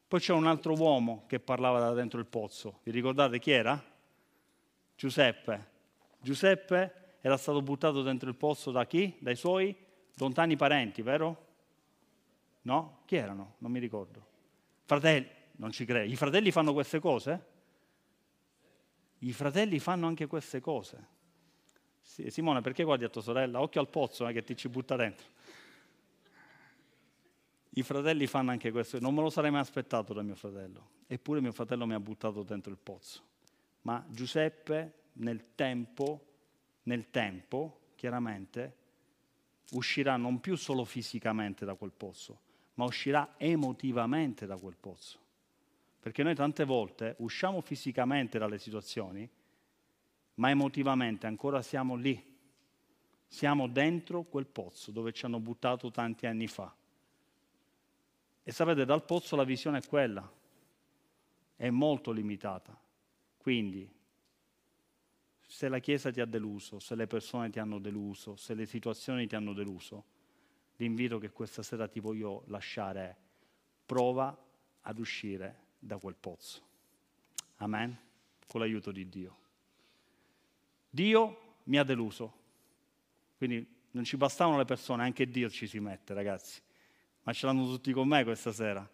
[0.07, 2.79] Poi c'è un altro uomo che parlava da dentro il pozzo.
[2.83, 3.83] Vi ricordate chi era?
[4.95, 5.67] Giuseppe.
[6.21, 9.17] Giuseppe era stato buttato dentro il pozzo da chi?
[9.19, 9.75] Dai suoi
[10.13, 11.45] lontani parenti, vero?
[12.61, 13.01] No?
[13.03, 13.55] Chi erano?
[13.57, 14.25] Non mi ricordo.
[14.85, 16.09] Fratelli, non ci credo.
[16.09, 17.55] I fratelli fanno queste cose?
[19.19, 21.15] I fratelli fanno anche queste cose.
[22.01, 23.61] Simone, perché guardi a tua sorella?
[23.61, 25.27] Occhio al pozzo eh, che ti ci butta dentro.
[27.71, 31.41] I fratelli fanno anche questo, non me lo sarei mai aspettato da mio fratello, eppure
[31.41, 33.21] mio fratello mi ha buttato dentro il pozzo.
[33.81, 36.25] Ma Giuseppe nel tempo,
[36.83, 38.75] nel tempo, chiaramente,
[39.73, 42.39] uscirà non più solo fisicamente da quel pozzo,
[42.75, 45.19] ma uscirà emotivamente da quel pozzo.
[45.99, 49.29] Perché noi tante volte usciamo fisicamente dalle situazioni,
[50.35, 52.35] ma emotivamente ancora siamo lì.
[53.27, 56.73] Siamo dentro quel pozzo dove ci hanno buttato tanti anni fa.
[58.43, 60.31] E sapete, dal pozzo la visione è quella,
[61.57, 62.79] è molto limitata.
[63.37, 63.89] Quindi,
[65.45, 69.27] se la Chiesa ti ha deluso, se le persone ti hanno deluso, se le situazioni
[69.27, 70.05] ti hanno deluso,
[70.77, 73.15] l'invito che questa sera ti voglio lasciare è
[73.85, 74.37] prova
[74.81, 76.61] ad uscire da quel pozzo.
[77.57, 77.97] Amen?
[78.47, 79.37] Con l'aiuto di Dio.
[80.89, 82.33] Dio mi ha deluso,
[83.37, 86.61] quindi non ci bastavano le persone, anche Dio ci si mette, ragazzi
[87.27, 88.89] ma ce l'hanno tutti con me questa sera.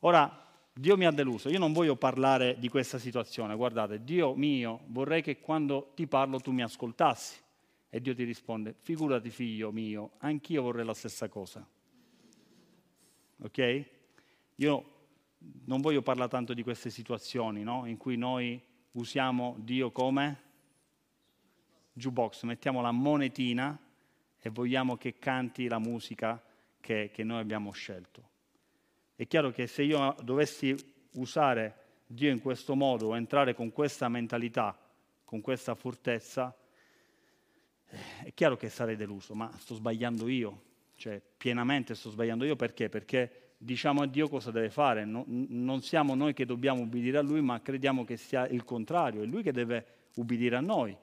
[0.00, 0.40] Ora,
[0.74, 5.22] Dio mi ha deluso, io non voglio parlare di questa situazione, guardate, Dio mio, vorrei
[5.22, 7.40] che quando ti parlo tu mi ascoltassi.
[7.88, 11.66] E Dio ti risponde, figurati figlio mio, anch'io vorrei la stessa cosa.
[13.38, 13.84] Ok?
[14.56, 14.91] Io
[15.64, 17.86] non voglio parlare tanto di queste situazioni, no?
[17.86, 18.60] In cui noi
[18.92, 20.50] usiamo Dio come
[21.92, 23.78] jukebox, mettiamo la monetina
[24.38, 26.42] e vogliamo che canti la musica
[26.80, 28.30] che, che noi abbiamo scelto.
[29.14, 30.74] È chiaro che se io dovessi
[31.12, 34.76] usare Dio in questo modo entrare con questa mentalità,
[35.24, 36.54] con questa fortezza,
[38.24, 40.62] è chiaro che sarei deluso, ma sto sbagliando io,
[40.96, 42.88] cioè pienamente sto sbagliando io perché?
[42.88, 47.22] Perché diciamo a Dio cosa deve fare, no, non siamo noi che dobbiamo ubbidire a
[47.22, 50.96] Lui, ma crediamo che sia il contrario, è Lui che deve ubbidire a noi.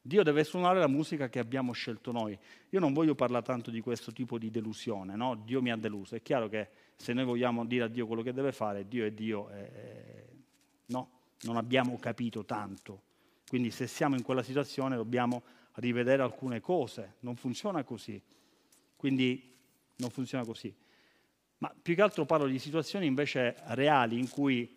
[0.00, 2.38] Dio deve suonare la musica che abbiamo scelto noi.
[2.70, 5.34] Io non voglio parlare tanto di questo tipo di delusione, no?
[5.34, 6.14] Dio mi ha deluso.
[6.14, 9.10] È chiaro che se noi vogliamo dire a Dio quello che deve fare, Dio è
[9.10, 10.26] Dio, eh,
[10.86, 11.10] no,
[11.42, 13.02] non abbiamo capito tanto.
[13.48, 15.42] Quindi se siamo in quella situazione dobbiamo
[15.74, 17.16] rivedere alcune cose.
[17.20, 18.22] Non funziona così.
[18.94, 19.54] Quindi
[19.96, 20.72] non funziona così.
[21.58, 24.76] Ma più che altro parlo di situazioni invece reali in cui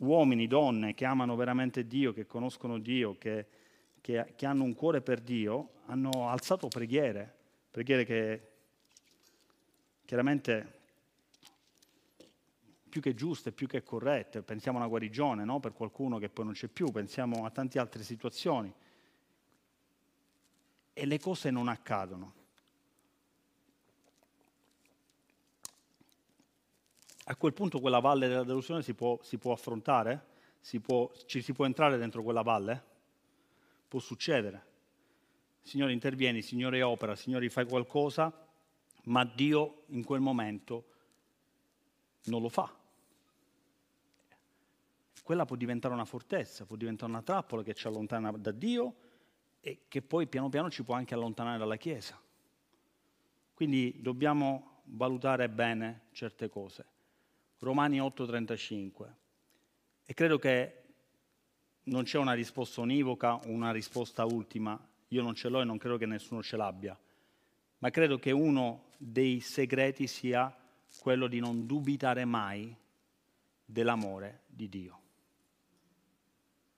[0.00, 3.46] uomini, donne che amano veramente Dio, che conoscono Dio, che
[4.02, 7.34] che, che hanno un cuore per Dio hanno alzato preghiere,
[7.70, 8.48] preghiere che
[10.04, 10.80] chiaramente
[12.88, 14.42] più che giuste, più che corrette.
[14.42, 15.60] Pensiamo a una guarigione no?
[15.60, 18.70] per qualcuno che poi non c'è più, pensiamo a tante altre situazioni.
[20.92, 22.40] E le cose non accadono.
[27.24, 30.30] A quel punto quella valle della delusione si può, si può affrontare?
[30.60, 32.90] Si può, ci si può entrare dentro quella valle?
[33.92, 34.70] può succedere.
[35.60, 38.32] Signore intervieni, Signore opera, Signore fai qualcosa,
[39.04, 40.86] ma Dio in quel momento
[42.24, 42.74] non lo fa.
[45.22, 48.94] Quella può diventare una fortezza, può diventare una trappola che ci allontana da Dio
[49.60, 52.18] e che poi piano piano ci può anche allontanare dalla Chiesa.
[53.52, 56.86] Quindi dobbiamo valutare bene certe cose.
[57.62, 59.14] Romani 8:35.
[60.04, 60.82] E credo che
[61.84, 64.78] non c'è una risposta univoca, una risposta ultima.
[65.08, 66.98] Io non ce l'ho e non credo che nessuno ce l'abbia.
[67.78, 70.54] Ma credo che uno dei segreti sia
[71.00, 72.74] quello di non dubitare mai
[73.64, 75.00] dell'amore di Dio.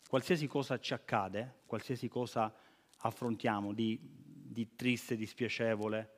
[0.09, 2.55] Qualsiasi cosa ci accade, qualsiasi cosa
[2.99, 4.23] affrontiamo di
[4.55, 6.09] di triste, dispiacevole,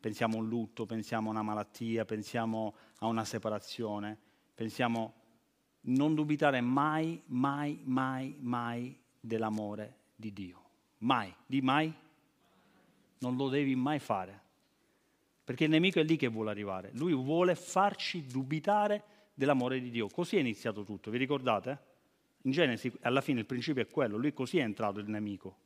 [0.00, 4.16] pensiamo a un lutto, pensiamo a una malattia, pensiamo a una separazione,
[4.54, 5.12] pensiamo
[5.82, 10.62] non dubitare mai, mai, mai, mai dell'amore di Dio.
[10.98, 11.92] Mai, di mai.
[13.18, 14.40] Non lo devi mai fare.
[15.44, 16.90] Perché il nemico è lì che vuole arrivare.
[16.94, 19.02] Lui vuole farci dubitare
[19.34, 20.06] dell'amore di Dio.
[20.06, 21.90] Così è iniziato tutto, vi ricordate?
[22.42, 25.56] In Genesi alla fine il principio è quello, lui così è entrato il nemico.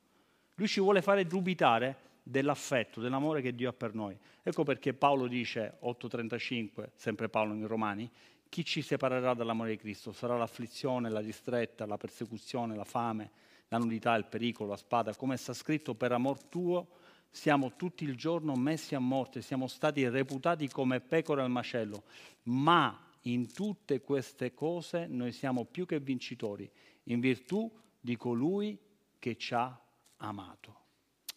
[0.54, 1.96] Lui ci vuole fare dubitare
[2.28, 4.18] dell'affetto, dell'amore che Dio ha per noi.
[4.42, 8.10] Ecco perché Paolo dice, 8.35, sempre Paolo in Romani,
[8.48, 10.10] chi ci separerà dall'amore di Cristo?
[10.10, 13.30] Sarà l'afflizione, la distretta, la persecuzione, la fame,
[13.68, 15.14] la nudità, il pericolo, la spada.
[15.14, 16.88] Come sta scritto, per amor tuo
[17.30, 22.04] siamo tutti il giorno messi a morte, siamo stati reputati come pecore al macello,
[22.44, 26.68] ma in tutte queste cose noi siamo più che vincitori,
[27.04, 28.76] in virtù di colui
[29.18, 29.78] che ci ha
[30.16, 30.74] amato.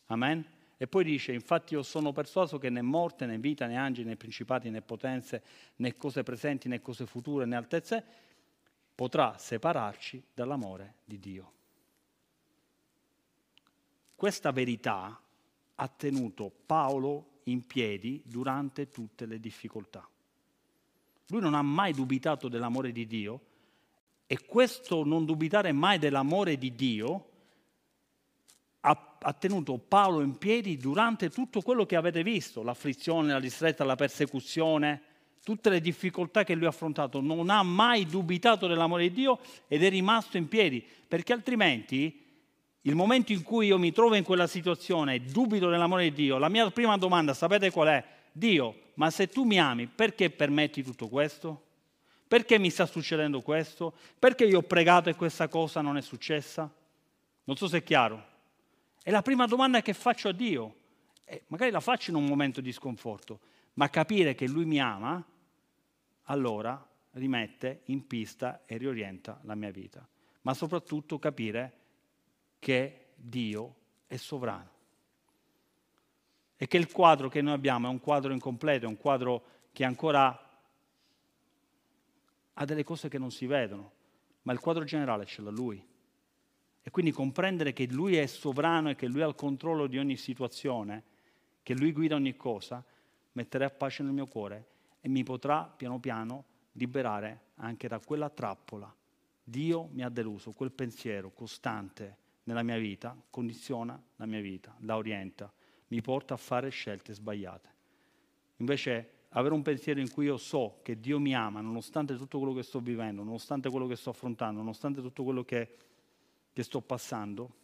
[0.08, 0.58] Amen?
[0.82, 4.16] E poi dice, infatti io sono persuaso che né morte, né vita, né angeli, né
[4.16, 5.44] principati, né potenze,
[5.76, 8.02] né cose presenti, né cose future, né altezze,
[8.96, 11.52] potrà separarci dall'amore di Dio.
[14.16, 15.22] Questa verità
[15.76, 20.08] ha tenuto Paolo in piedi durante tutte le difficoltà.
[21.28, 23.42] Lui non ha mai dubitato dell'amore di Dio
[24.28, 27.29] e questo non dubitare mai dell'amore di Dio
[28.82, 33.96] ha, tenuto Paolo in piedi durante tutto quello che avete visto, l'afflizione, la distretta, la
[33.96, 35.02] persecuzione,
[35.44, 37.22] tutte le difficoltà che lui ha affrontato.
[37.22, 42.26] Non ha mai dubitato dell'amore di Dio ed è rimasto in piedi, perché altrimenti
[42.84, 46.38] il momento in cui io mi trovo in quella situazione e dubito dell'amore di Dio,
[46.38, 48.06] la mia prima domanda, sapete qual è?
[48.32, 51.66] Dio, ma se tu mi ami, perché permetti tutto questo?
[52.28, 53.94] Perché mi sta succedendo questo?
[54.18, 56.72] Perché io ho pregato e questa cosa non è successa?
[57.44, 58.29] Non so se è chiaro.
[59.10, 60.76] È la prima domanda che faccio a Dio.
[61.26, 63.40] E magari la faccio in un momento di sconforto,
[63.74, 65.26] ma capire che Lui mi ama,
[66.26, 70.08] allora rimette in pista e riorienta la mia vita.
[70.42, 71.74] Ma soprattutto capire
[72.60, 74.70] che Dio è sovrano
[76.56, 79.86] e che il quadro che noi abbiamo è un quadro incompleto, è un quadro che
[79.86, 80.60] ancora
[82.54, 83.92] ha delle cose che non si vedono,
[84.44, 85.89] ma il quadro generale ce l'ha Lui.
[86.90, 90.16] E quindi comprendere che Lui è sovrano e che Lui ha il controllo di ogni
[90.16, 91.04] situazione,
[91.62, 92.84] che Lui guida ogni cosa,
[93.34, 94.66] metterà pace nel mio cuore
[95.00, 98.92] e mi potrà piano piano liberare anche da quella trappola.
[99.44, 104.98] Dio mi ha deluso, quel pensiero costante nella mia vita condiziona la mia vita, la
[104.98, 105.54] orienta,
[105.90, 107.70] mi porta a fare scelte sbagliate.
[108.58, 112.56] Invece avere un pensiero in cui io so che Dio mi ama, nonostante tutto quello
[112.56, 115.76] che sto vivendo, nonostante quello che sto affrontando, nonostante tutto quello che
[116.60, 117.56] che sto passando,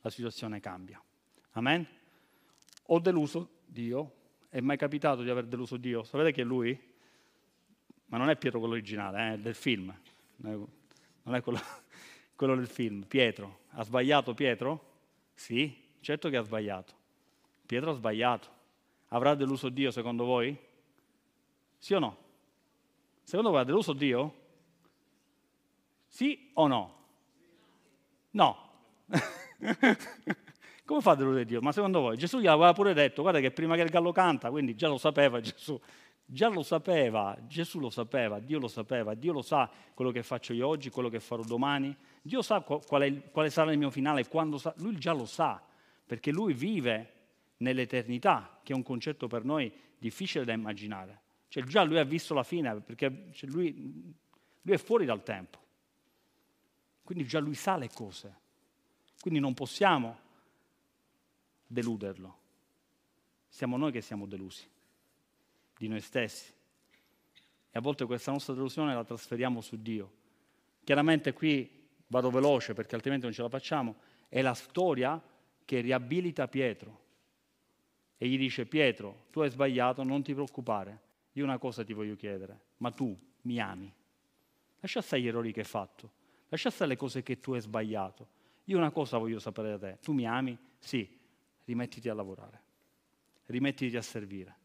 [0.00, 0.98] la situazione cambia.
[1.50, 1.86] Amen?
[2.86, 4.14] Ho deluso Dio,
[4.48, 6.02] è mai capitato di aver deluso Dio?
[6.02, 6.80] Sapete chi è lui?
[8.06, 9.94] Ma non è Pietro quello originale, eh, del film,
[10.36, 11.60] non è quello,
[12.34, 13.02] quello del film.
[13.02, 14.92] Pietro, ha sbagliato Pietro?
[15.34, 16.94] Sì, certo che ha sbagliato.
[17.66, 18.48] Pietro ha sbagliato.
[19.08, 20.58] Avrà deluso Dio secondo voi?
[21.76, 22.16] Sì o no?
[23.22, 24.34] Secondo voi ha deluso Dio?
[26.06, 27.00] Sì o no?
[28.32, 28.70] No.
[30.84, 31.60] Come fa a deludere Dio?
[31.60, 34.50] Ma secondo voi Gesù gli aveva pure detto, guarda che prima che il gallo canta,
[34.50, 35.80] quindi già lo sapeva Gesù,
[36.24, 40.52] già lo sapeva, Gesù lo sapeva, Dio lo sapeva, Dio lo sa quello che faccio
[40.52, 44.26] io oggi, quello che farò domani, Dio sa qual è, quale sarà il mio finale,
[44.56, 45.62] sa, lui già lo sa,
[46.04, 47.12] perché lui vive
[47.58, 51.20] nell'eternità, che è un concetto per noi difficile da immaginare.
[51.48, 54.14] Cioè già lui ha visto la fine, perché cioè, lui,
[54.62, 55.60] lui è fuori dal tempo.
[57.12, 58.36] Quindi già lui sa le cose.
[59.20, 60.18] Quindi non possiamo
[61.66, 62.38] deluderlo.
[63.50, 64.66] Siamo noi che siamo delusi
[65.76, 66.50] di noi stessi.
[67.70, 70.10] E a volte questa nostra delusione la trasferiamo su Dio.
[70.84, 73.96] Chiaramente qui vado veloce perché altrimenti non ce la facciamo.
[74.30, 75.22] È la storia
[75.66, 77.00] che riabilita Pietro.
[78.16, 80.98] E gli dice, Pietro, tu hai sbagliato, non ti preoccupare.
[81.32, 83.92] Io una cosa ti voglio chiedere, ma tu mi ami.
[84.80, 86.20] Lascia stare gli errori che hai fatto
[86.52, 88.28] Lascia stare le cose che tu hai sbagliato.
[88.64, 89.98] Io una cosa voglio sapere da te.
[90.02, 90.56] Tu mi ami?
[90.78, 91.18] Sì.
[91.64, 92.60] Rimettiti a lavorare.
[93.46, 94.56] Rimettiti a servire.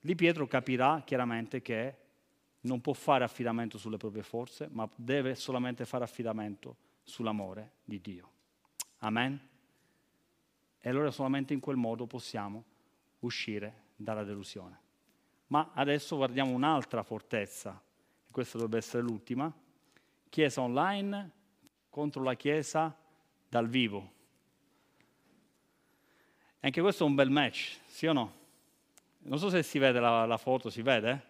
[0.00, 1.96] Lì Pietro capirà chiaramente che
[2.60, 8.30] non può fare affidamento sulle proprie forze, ma deve solamente fare affidamento sull'amore di Dio.
[8.98, 9.40] Amen?
[10.78, 12.62] E allora solamente in quel modo possiamo
[13.20, 14.78] uscire dalla delusione.
[15.46, 17.82] Ma adesso guardiamo un'altra fortezza,
[18.26, 19.50] e questa dovrebbe essere l'ultima,
[20.34, 21.30] chiesa online
[21.88, 22.92] contro la chiesa
[23.48, 24.10] dal vivo.
[26.58, 28.34] anche questo è un bel match, sì o no?
[29.18, 31.22] Non so se si vede la, la foto, si vede?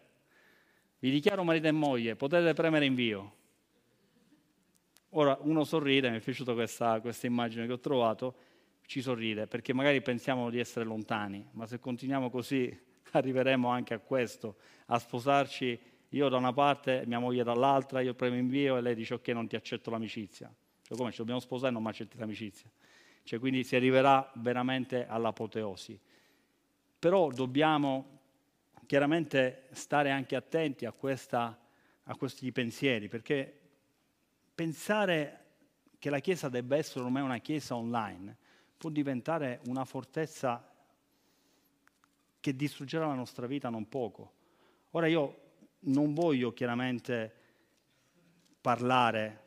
[1.01, 3.35] Vi dichiaro marito e moglie, potete premere invio.
[5.11, 8.35] Ora uno sorride, mi è piaciuta questa, questa immagine che ho trovato,
[8.87, 12.75] ci sorride perché magari pensiamo di essere lontani, ma se continuiamo così
[13.13, 15.79] arriveremo anche a questo, a sposarci
[16.15, 19.49] io da una parte, mia moglie dall'altra, io premo invio e lei dice ok non
[19.49, 20.53] ti accetto l'amicizia.
[20.83, 22.71] Cioè come ci dobbiamo sposare e non mi accetti l'amicizia?
[23.25, 25.99] Cioè, quindi si arriverà veramente all'apoteosi.
[26.99, 28.21] Però dobbiamo
[28.87, 31.59] chiaramente stare anche attenti a, questa,
[32.05, 33.61] a questi pensieri, perché
[34.55, 35.41] pensare
[35.99, 38.37] che la Chiesa debba essere ormai una Chiesa online
[38.77, 40.71] può diventare una fortezza
[42.39, 44.33] che distruggerà la nostra vita non poco.
[44.91, 45.44] Ora io
[45.85, 47.33] non voglio chiaramente
[48.61, 49.43] parlare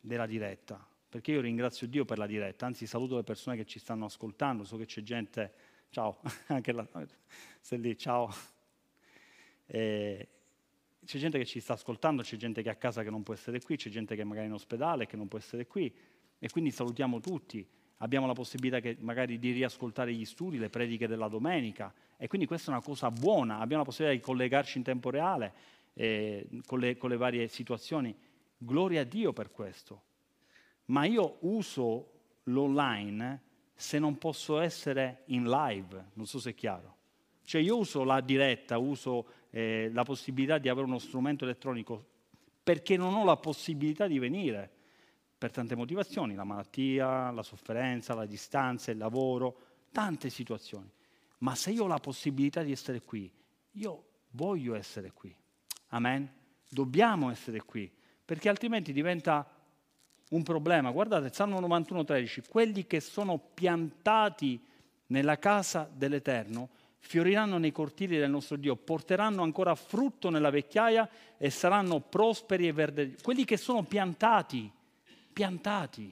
[0.00, 3.78] della diretta, perché io ringrazio Dio per la diretta, anzi saluto le persone che ci
[3.78, 5.52] stanno ascoltando, so che c'è gente,
[5.90, 6.86] ciao, anche la,
[7.60, 8.32] sei lì, ciao.
[9.66, 10.28] E
[11.04, 13.34] c'è gente che ci sta ascoltando, c'è gente che è a casa che non può
[13.34, 15.92] essere qui, c'è gente che è magari in ospedale che non può essere qui
[16.38, 17.66] e quindi salutiamo tutti.
[17.98, 22.46] Abbiamo la possibilità che, magari di riascoltare gli studi, le prediche della domenica e quindi
[22.46, 25.52] questa è una cosa buona, abbiamo la possibilità di collegarci in tempo reale
[25.94, 28.14] eh, con, le, con le varie situazioni.
[28.58, 30.02] Gloria a Dio per questo.
[30.86, 32.12] Ma io uso
[32.44, 33.42] l'online
[33.74, 36.94] se non posso essere in live, non so se è chiaro.
[37.44, 42.14] Cioè io uso la diretta, uso eh, la possibilità di avere uno strumento elettronico
[42.62, 44.70] perché non ho la possibilità di venire
[45.38, 49.58] per tante motivazioni, la malattia, la sofferenza, la distanza, il lavoro,
[49.92, 50.90] tante situazioni.
[51.38, 53.30] Ma se io ho la possibilità di essere qui,
[53.72, 55.34] io voglio essere qui.
[55.88, 56.30] Amen?
[56.68, 57.90] Dobbiamo essere qui
[58.24, 59.48] perché altrimenti diventa
[60.30, 60.90] un problema.
[60.90, 64.60] Guardate, Salmo 91,13, quelli che sono piantati
[65.08, 66.68] nella casa dell'Eterno
[66.98, 72.72] fioriranno nei cortili del nostro Dio, porteranno ancora frutto nella vecchiaia e saranno prosperi e
[72.72, 73.16] verdi.
[73.22, 74.68] Quelli che sono piantati,
[75.36, 76.10] piantati.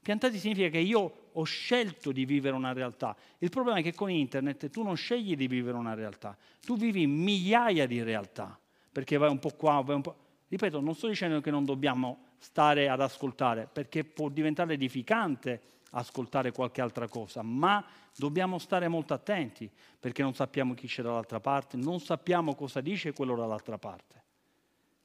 [0.00, 3.16] Piantati significa che io ho scelto di vivere una realtà.
[3.38, 7.04] Il problema è che con internet tu non scegli di vivere una realtà, tu vivi
[7.08, 8.56] migliaia di realtà,
[8.92, 10.16] perché vai un po' qua, vai un po'...
[10.46, 15.60] Ripeto, non sto dicendo che non dobbiamo stare ad ascoltare, perché può diventare edificante
[15.90, 17.84] ascoltare qualche altra cosa, ma
[18.16, 19.68] dobbiamo stare molto attenti,
[19.98, 24.22] perché non sappiamo chi c'è dall'altra parte, non sappiamo cosa dice quello dall'altra parte.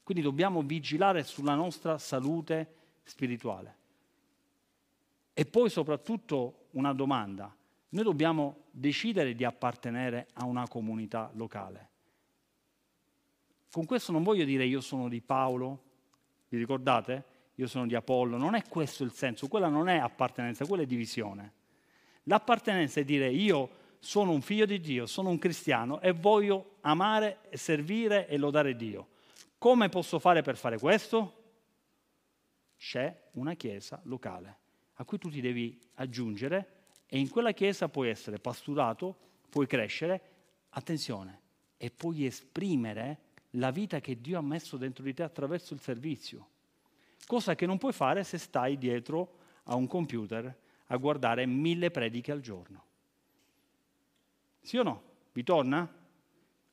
[0.03, 3.83] Quindi dobbiamo vigilare sulla nostra salute spirituale.
[5.33, 7.55] E poi soprattutto una domanda,
[7.89, 11.89] noi dobbiamo decidere di appartenere a una comunità locale.
[13.71, 15.83] Con questo non voglio dire io sono di Paolo,
[16.49, 17.33] vi ricordate?
[17.55, 20.85] Io sono di Apollo, non è questo il senso, quella non è appartenenza, quella è
[20.85, 21.53] divisione.
[22.23, 27.39] L'appartenenza è dire io sono un figlio di Dio, sono un cristiano e voglio amare,
[27.51, 29.07] servire e lodare Dio.
[29.57, 31.44] Come posso fare per fare questo?
[32.85, 34.57] C'è una chiesa locale
[34.97, 39.17] a cui tu ti devi aggiungere e in quella chiesa puoi essere pasturato,
[39.49, 40.21] puoi crescere,
[40.69, 41.41] attenzione,
[41.77, 43.21] e puoi esprimere
[43.51, 46.47] la vita che Dio ha messo dentro di te attraverso il servizio,
[47.25, 50.55] cosa che non puoi fare se stai dietro a un computer
[50.85, 52.83] a guardare mille prediche al giorno.
[54.61, 55.03] Sì o no?
[55.31, 55.91] Vi torna?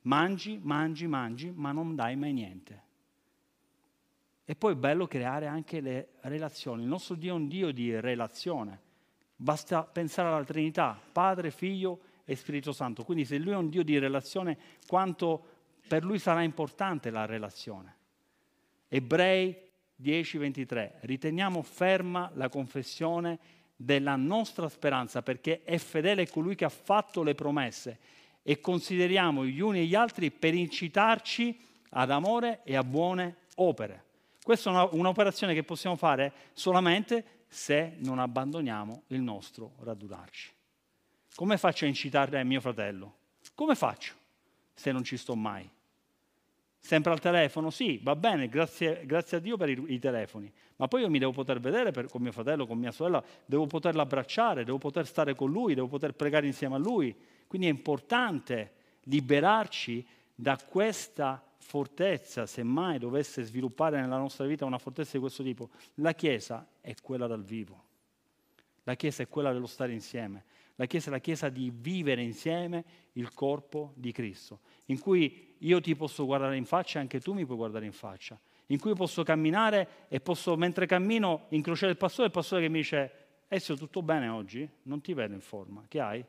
[0.03, 2.91] Mangi, mangi, mangi, ma non dai mai niente.
[4.45, 6.83] E poi è bello creare anche le relazioni.
[6.83, 8.81] Il nostro Dio è un Dio di relazione.
[9.37, 13.05] Basta pensare alla Trinità, Padre, Figlio e Spirito Santo.
[13.05, 15.47] Quindi se Lui è un Dio di relazione, quanto
[15.87, 17.97] per lui sarà importante la relazione.
[18.89, 19.57] Ebrei
[19.97, 23.39] 10:23, riteniamo ferma la confessione
[23.77, 27.99] della nostra speranza perché è fedele colui che ha fatto le promesse
[28.43, 31.59] e consideriamo gli uni e gli altri per incitarci
[31.91, 34.11] ad amore e a buone opere.
[34.43, 40.51] Questa è una, un'operazione che possiamo fare solamente se non abbandoniamo il nostro radunarci.
[41.35, 43.17] Come faccio a incitare mio fratello?
[43.55, 44.15] Come faccio
[44.75, 45.69] se non ci sto mai?
[46.79, 47.71] Sempre al telefono?
[47.71, 51.21] Sì, va bene, grazie, grazie a Dio per i, i, telefoni, ma poi io mi
[51.21, 55.07] devo poter vedere per, con mio fratello, con mia sorella, devo poterlo abbracciare, devo poter
[55.07, 57.15] stare con lui, devo poter pregare insieme a lui.
[57.47, 58.73] Quindi è importante
[59.05, 60.05] liberarci
[60.35, 65.71] da questa fortezza, se mai dovesse sviluppare nella nostra vita una fortezza di questo tipo.
[65.95, 67.85] La Chiesa è quella dal vivo,
[68.83, 70.45] la Chiesa è quella dello stare insieme,
[70.77, 75.81] la Chiesa è la Chiesa di vivere insieme il corpo di Cristo, in cui io
[75.81, 78.95] ti posso guardare in faccia e anche tu mi puoi guardare in faccia, in cui
[78.95, 83.77] posso camminare e posso, mentre cammino, incrociare il pastore il pastore che mi dice Ezio,
[83.77, 84.67] tutto bene oggi?
[84.85, 85.85] Non ti vedo in forma.
[85.87, 86.25] Che hai?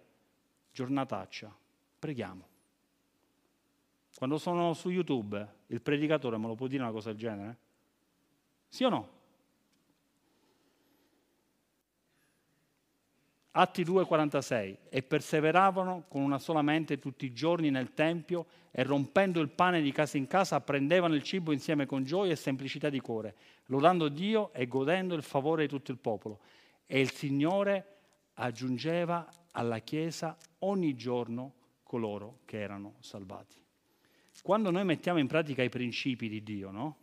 [0.74, 1.56] Giornataccia.
[1.97, 2.53] Preghiamo.
[4.24, 7.57] Quando sono su YouTube, il predicatore me lo può dire una cosa del genere?
[8.69, 9.09] Sì o no?
[13.51, 19.41] Atti 2,46 e perseveravano con una sola mente tutti i giorni nel Tempio e rompendo
[19.41, 23.01] il pane di casa in casa prendevano il cibo insieme con gioia e semplicità di
[23.01, 26.39] cuore, lodando Dio e godendo il favore di tutto il popolo.
[26.86, 27.97] E il Signore
[28.36, 33.62] aggiungeva alla Chiesa ogni giorno coloro che erano salvati.
[34.43, 36.97] Quando noi mettiamo in pratica i principi di Dio, no?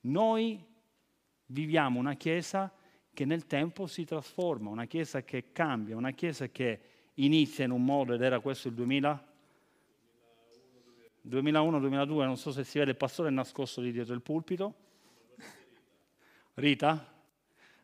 [0.00, 0.62] noi
[1.46, 2.70] viviamo una Chiesa
[3.14, 6.80] che nel tempo si trasforma, una Chiesa che cambia, una Chiesa che
[7.14, 9.28] inizia in un modo, ed era questo il 2000?
[11.26, 14.74] 2001-2002, non so se si vede, il pastore nascosto lì dietro il pulpito.
[16.52, 17.14] Rita?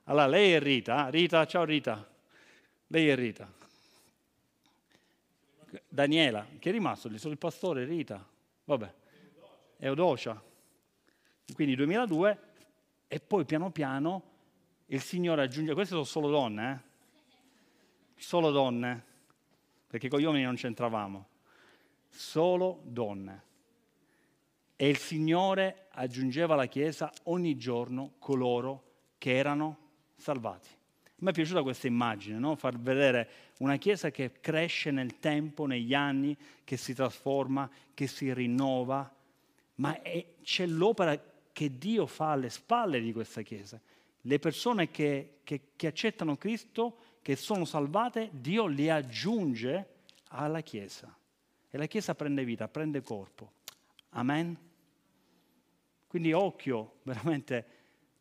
[0.04, 1.08] Allora, lei è Rita.
[1.08, 2.06] Rita, ciao Rita.
[2.88, 3.55] Lei è Rita.
[5.88, 7.18] Daniela, che è rimasto lì?
[7.18, 8.24] Solo il pastore, Rita.
[8.64, 8.94] Vabbè.
[9.78, 10.42] Eudocia.
[11.54, 12.40] Quindi 2002
[13.08, 14.34] e poi piano piano
[14.86, 18.20] il Signore aggiunge, queste sono solo donne, eh?
[18.20, 19.04] solo donne,
[19.86, 21.28] perché con gli uomini non c'entravamo,
[22.08, 23.44] solo donne.
[24.76, 28.82] E il Signore aggiungeva alla Chiesa ogni giorno coloro
[29.18, 29.78] che erano
[30.16, 30.68] salvati.
[31.18, 32.56] Me è piaciuta questa immagine, no?
[32.56, 38.32] far vedere una Chiesa che cresce nel tempo, negli anni, che si trasforma, che si
[38.34, 39.10] rinnova,
[39.76, 41.18] ma è, c'è l'opera
[41.52, 43.80] che Dio fa alle spalle di questa Chiesa
[44.26, 49.88] le persone che, che, che accettano Cristo, che sono salvate, Dio le aggiunge
[50.28, 51.16] alla Chiesa.
[51.70, 53.52] E la Chiesa prende vita, prende corpo.
[54.10, 54.56] Amen?
[56.06, 57.66] Quindi occhio, veramente,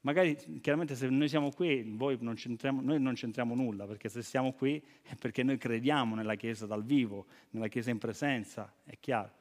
[0.05, 2.35] magari chiaramente se noi siamo qui, voi non
[2.81, 6.83] noi non c'entriamo nulla, perché se siamo qui è perché noi crediamo nella Chiesa dal
[6.83, 9.31] vivo, nella Chiesa in presenza, è chiaro.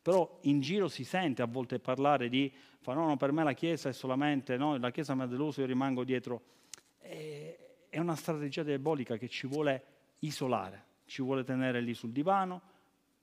[0.00, 2.50] Però in giro si sente a volte parlare di,
[2.80, 5.60] fa, no, no, per me la Chiesa è solamente, no, la Chiesa mi ha deluso,
[5.60, 6.42] io rimango dietro.
[6.98, 9.84] È una strategia diabolica che ci vuole
[10.20, 12.62] isolare, ci vuole tenere lì sul divano,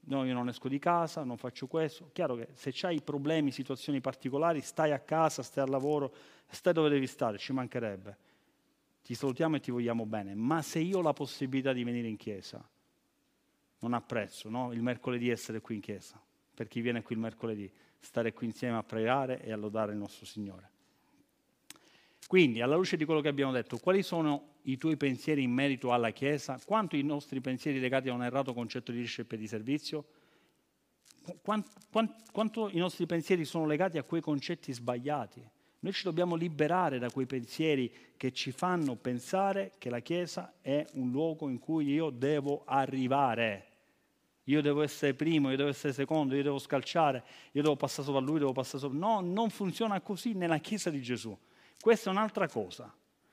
[0.06, 2.10] no, io non esco di casa, non faccio questo.
[2.12, 6.12] Chiaro che se hai problemi, situazioni particolari, stai a casa, stai al lavoro,
[6.48, 8.18] stai dove devi stare, ci mancherebbe.
[9.02, 12.16] Ti salutiamo e ti vogliamo bene, ma se io ho la possibilità di venire in
[12.16, 12.66] chiesa,
[13.80, 14.72] non apprezzo no?
[14.72, 16.18] il mercoledì essere qui in chiesa
[16.54, 19.98] per chi viene qui il mercoledì, stare qui insieme a pregare e a lodare il
[19.98, 20.70] nostro Signore.
[22.26, 25.92] Quindi, alla luce di quello che abbiamo detto, quali sono i tuoi pensieri in merito
[25.92, 26.58] alla Chiesa?
[26.64, 30.04] Quanto i nostri pensieri legati a un errato concetto di leadership e di servizio?
[31.42, 35.42] Quanto, quanto, quanto i nostri pensieri sono legati a quei concetti sbagliati?
[35.80, 40.84] Noi ci dobbiamo liberare da quei pensieri che ci fanno pensare che la Chiesa è
[40.94, 43.72] un luogo in cui io devo arrivare
[44.44, 48.20] io devo essere primo, io devo essere secondo, io devo scalciare, io devo passare sopra
[48.20, 48.98] lui, devo passare sopra.
[48.98, 51.36] No, non funziona così nella Chiesa di Gesù.
[51.84, 52.90] Questa è un'altra cosa,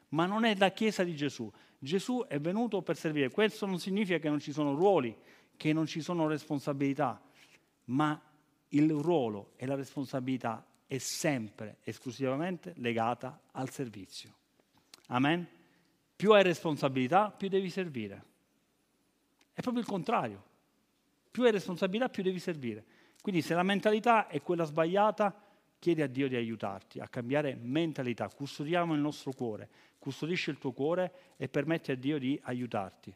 [0.10, 1.50] ma non è la Chiesa di Gesù.
[1.80, 3.30] Gesù è venuto per servire.
[3.30, 5.16] Questo non significa che non ci sono ruoli,
[5.56, 7.22] che non ci sono responsabilità,
[7.86, 8.22] ma
[8.68, 14.36] il ruolo e la responsabilità è sempre esclusivamente legata al servizio.
[15.08, 15.48] Amen?
[16.14, 18.26] Più hai responsabilità, più devi servire.
[19.54, 20.44] È proprio il contrario.
[21.32, 22.84] Più hai responsabilità, più devi servire.
[23.22, 25.51] Quindi se la mentalità è quella sbagliata,
[25.82, 28.30] chiedi a Dio di aiutarti a cambiare mentalità.
[28.30, 29.68] Custodiamo il nostro cuore,
[29.98, 33.12] custodisci il tuo cuore e permetti a Dio di aiutarti.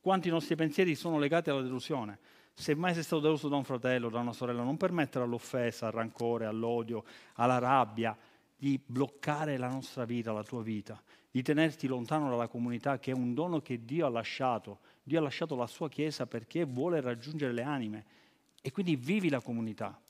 [0.00, 2.20] Quanti nostri pensieri sono legati alla delusione?
[2.54, 5.92] Se mai sei stato deluso da un fratello, da una sorella, non permettere all'offesa, al
[5.92, 7.02] rancore, all'odio,
[7.34, 8.16] alla rabbia
[8.56, 13.14] di bloccare la nostra vita, la tua vita, di tenerti lontano dalla comunità che è
[13.14, 17.52] un dono che Dio ha lasciato Dio ha lasciato la sua Chiesa perché vuole raggiungere
[17.52, 18.04] le anime
[18.62, 20.00] e quindi vivi la comunità.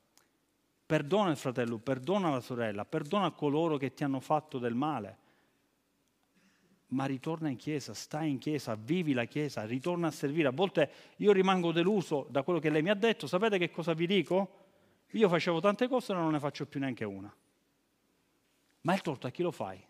[0.91, 5.19] Perdona il fratello, perdona la sorella, perdona coloro che ti hanno fatto del male.
[6.89, 10.49] Ma ritorna in chiesa, stai in chiesa, vivi la chiesa, ritorna a servire.
[10.49, 13.29] A volte io rimango deluso da quello che lei mi ha detto.
[13.29, 14.51] Sapete che cosa vi dico?
[15.11, 17.33] Io facevo tante cose e non ne faccio più neanche una.
[18.81, 19.81] Ma il torto a chi lo fai?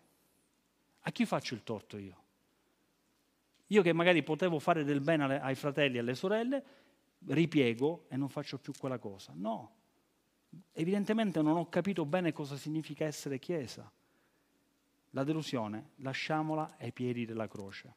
[0.99, 2.23] A chi faccio il torto io?
[3.65, 6.63] Io che magari potevo fare del bene ai fratelli e alle sorelle,
[7.25, 9.33] ripiego e non faccio più quella cosa.
[9.35, 9.79] No,
[10.73, 13.89] evidentemente non ho capito bene cosa significa essere Chiesa.
[15.11, 17.95] La delusione, lasciamola ai piedi della croce.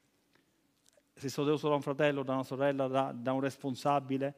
[1.14, 4.34] Se sono deluso da un fratello, da una sorella, da, da un responsabile,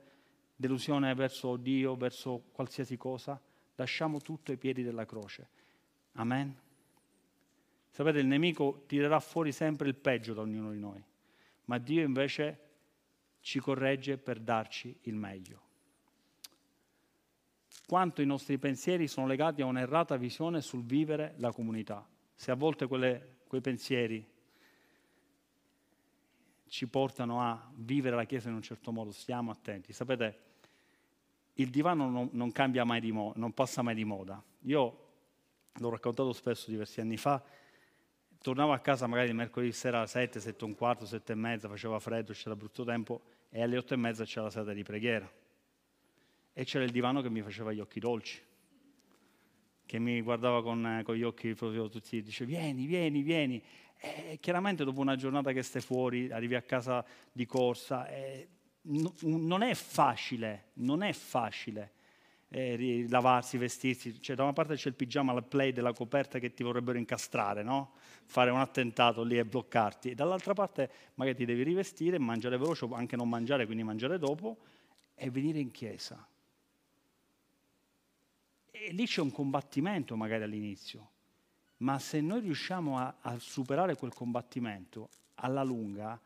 [0.55, 3.41] delusione verso Dio, verso qualsiasi cosa,
[3.77, 5.49] lasciamo tutto ai piedi della croce.
[6.13, 6.55] Amen.
[7.91, 11.03] Sapete, il nemico tirerà fuori sempre il peggio da ognuno di noi,
[11.65, 12.61] ma Dio invece
[13.41, 15.66] ci corregge per darci il meglio.
[17.87, 22.05] Quanto i nostri pensieri sono legati a un'errata visione sul vivere la comunità.
[22.35, 24.29] Se a volte quelle, quei pensieri
[26.67, 29.93] ci portano a vivere la Chiesa in un certo modo, stiamo attenti.
[29.93, 30.41] Sapete,
[31.55, 34.43] il divano non, non cambia mai di moda, non passa mai di moda.
[34.63, 35.05] Io
[35.73, 37.41] l'ho raccontato spesso diversi anni fa,
[38.43, 41.37] tornavo a casa magari il mercoledì sera alle 7, 7 e un quarto, 7 e
[41.37, 44.83] mezza, faceva freddo, c'era brutto tempo e alle 8 e mezza c'era la sera di
[44.83, 45.31] preghiera.
[46.59, 48.41] E c'era il divano che mi faceva gli occhi dolci,
[49.85, 53.63] che mi guardava con, con gli occhi proprio tutti, dice vieni, vieni, vieni.
[53.99, 58.49] E chiaramente dopo una giornata che stai fuori, arrivi a casa di corsa, eh,
[58.83, 61.93] no, non è facile, non è facile
[62.49, 64.21] eh, lavarsi, vestirsi.
[64.23, 67.63] Cioè, da una parte c'è il pigiama, la play della coperta che ti vorrebbero incastrare,
[67.63, 67.93] no?
[68.25, 70.11] fare un attentato lì e bloccarti.
[70.11, 74.57] E dall'altra parte magari ti devi rivestire, mangiare veloce, anche non mangiare, quindi mangiare dopo,
[75.15, 76.27] e venire in chiesa.
[78.79, 81.11] E lì c'è un combattimento magari all'inizio,
[81.79, 86.21] ma se noi riusciamo a, a superare quel combattimento alla lunga,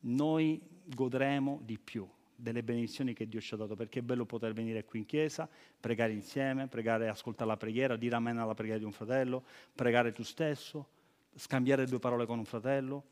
[0.00, 4.52] noi godremo di più delle benedizioni che Dio ci ha dato, perché è bello poter
[4.52, 5.48] venire qui in chiesa,
[5.80, 9.44] pregare insieme, pregare, ascoltare la preghiera, dire amen alla preghiera di un fratello,
[9.74, 10.88] pregare tu stesso,
[11.34, 13.04] scambiare due parole con un fratello.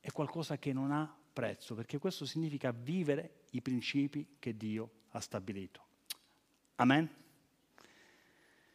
[0.00, 5.20] È qualcosa che non ha prezzo, perché questo significa vivere i principi che Dio ha
[5.20, 5.87] stabilito.
[6.80, 7.08] Amen?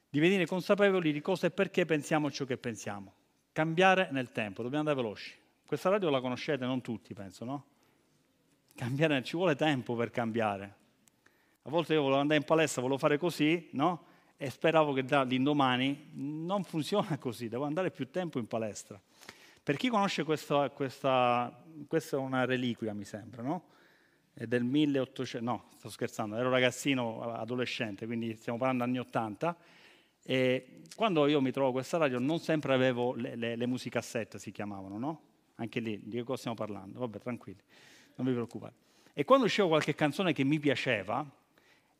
[0.09, 3.13] Divenire consapevoli di cosa e perché pensiamo ciò che pensiamo.
[3.51, 5.33] Cambiare nel tempo, dobbiamo andare veloci.
[5.65, 7.65] Questa radio la conoscete, non tutti penso, no?
[8.75, 10.75] Cambiare, ci vuole tempo per cambiare.
[11.63, 14.05] A volte io volevo andare in palestra, volevo fare così, no?
[14.35, 18.99] E speravo che dall'indomani non funziona così, devo andare più tempo in palestra.
[19.63, 23.63] Per chi conosce questa, questa, questa è una reliquia, mi sembra, no?
[24.33, 29.55] È del 1800, no, sto scherzando, ero ragazzino, adolescente, quindi stiamo parlando anni 80.
[30.25, 34.51] E quando io mi trovo questa radio non sempre avevo le, le, le musicassette, si
[34.51, 35.21] chiamavano, no?
[35.55, 36.99] Anche lì, di che cosa stiamo parlando?
[36.99, 37.61] Vabbè, tranquilli
[38.15, 38.73] non vi preoccupate.
[39.13, 41.25] E quando usciva qualche canzone che mi piaceva,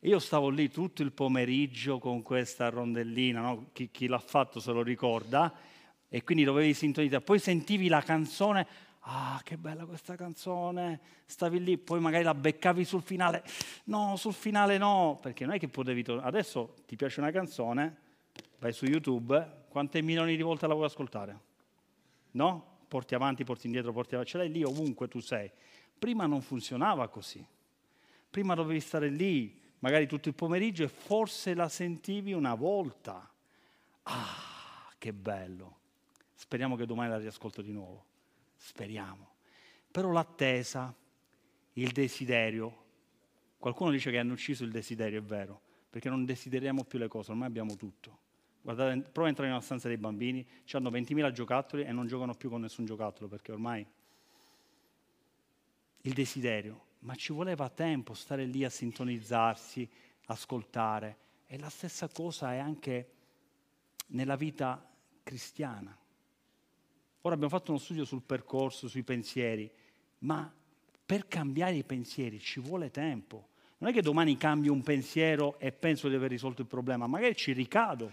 [0.00, 3.70] io stavo lì tutto il pomeriggio con questa rondellina, no?
[3.72, 5.52] chi, chi, l'ha fatto se lo ricorda,
[6.08, 7.22] e quindi dovevi sintonizzare.
[7.22, 8.66] Poi sentivi la canzone,
[9.06, 13.44] ah che bella questa canzone, stavi lì, poi magari la beccavi sul finale,
[13.84, 16.28] no, sul finale no, perché non è che potevi tornare.
[16.28, 17.96] Adesso ti piace una canzone,
[18.58, 21.40] vai su YouTube, quante milioni di volte la vuoi ascoltare?
[22.32, 22.72] No?
[22.88, 25.50] Porti avanti, porti indietro, porti avanti, ce l'hai lì ovunque tu sei.
[25.98, 27.44] Prima non funzionava così.
[28.30, 33.28] Prima dovevi stare lì, magari tutto il pomeriggio, e forse la sentivi una volta.
[34.04, 35.78] Ah, che bello.
[36.34, 38.12] Speriamo che domani la riascolto di nuovo.
[38.64, 39.34] Speriamo.
[39.90, 40.92] Però l'attesa,
[41.74, 42.84] il desiderio,
[43.58, 45.60] qualcuno dice che hanno ucciso il desiderio, è vero,
[45.90, 48.20] perché non desideriamo più le cose, ormai abbiamo tutto.
[48.62, 52.48] Guardate, prova a entrare una stanza dei bambini, hanno 20.000 giocattoli e non giocano più
[52.48, 53.86] con nessun giocattolo, perché ormai
[56.00, 59.86] il desiderio, ma ci voleva tempo stare lì a sintonizzarsi,
[60.24, 61.18] ascoltare.
[61.46, 63.10] E la stessa cosa è anche
[64.06, 64.90] nella vita
[65.22, 65.94] cristiana.
[67.26, 69.70] Ora abbiamo fatto uno studio sul percorso, sui pensieri,
[70.18, 70.52] ma
[71.06, 73.48] per cambiare i pensieri ci vuole tempo.
[73.78, 77.34] Non è che domani cambio un pensiero e penso di aver risolto il problema, magari
[77.34, 78.12] ci ricado.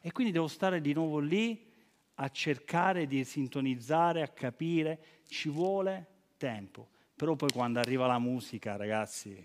[0.00, 1.70] E quindi devo stare di nuovo lì
[2.14, 6.06] a cercare di sintonizzare, a capire, ci vuole
[6.38, 6.88] tempo.
[7.14, 9.38] Però poi quando arriva la musica, ragazzi,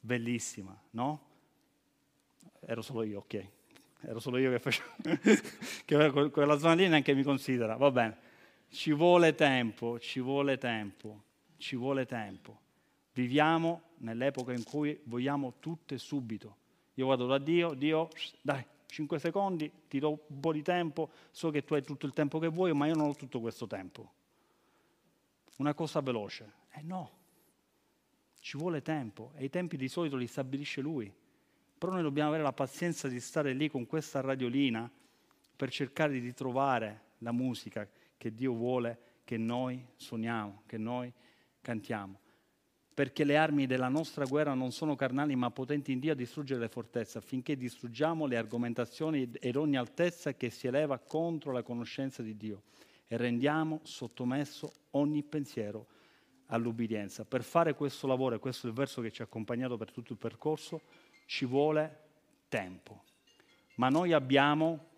[0.00, 1.26] bellissima, no?
[2.58, 3.46] Ero solo io, ok.
[4.00, 4.88] Ero solo io che facevo,
[5.84, 8.30] che quella zona lì neanche mi considera, va bene.
[8.72, 11.24] Ci vuole tempo, ci vuole tempo,
[11.58, 12.58] ci vuole tempo.
[13.12, 16.56] Viviamo nell'epoca in cui vogliamo tutto e subito.
[16.94, 18.08] Io vado da Dio, Dio,
[18.40, 22.14] dai, 5 secondi, ti do un po' di tempo, so che tu hai tutto il
[22.14, 24.10] tempo che vuoi, ma io non ho tutto questo tempo.
[25.58, 27.10] Una cosa veloce, eh no,
[28.40, 31.12] ci vuole tempo e i tempi di solito li stabilisce lui.
[31.76, 34.90] Però noi dobbiamo avere la pazienza di stare lì con questa radiolina
[35.54, 37.86] per cercare di trovare la musica
[38.22, 41.12] che Dio vuole che noi suoniamo, che noi
[41.60, 42.20] cantiamo.
[42.94, 46.60] Perché le armi della nostra guerra non sono carnali ma potenti in Dio a distruggere
[46.60, 52.22] le fortezze, affinché distruggiamo le argomentazioni ed ogni altezza che si eleva contro la conoscenza
[52.22, 52.62] di Dio
[53.08, 55.88] e rendiamo sottomesso ogni pensiero
[56.46, 57.24] all'ubbidienza.
[57.24, 60.12] Per fare questo lavoro, e questo è il verso che ci ha accompagnato per tutto
[60.12, 60.82] il percorso,
[61.26, 61.98] ci vuole
[62.46, 63.02] tempo.
[63.76, 64.90] Ma noi abbiamo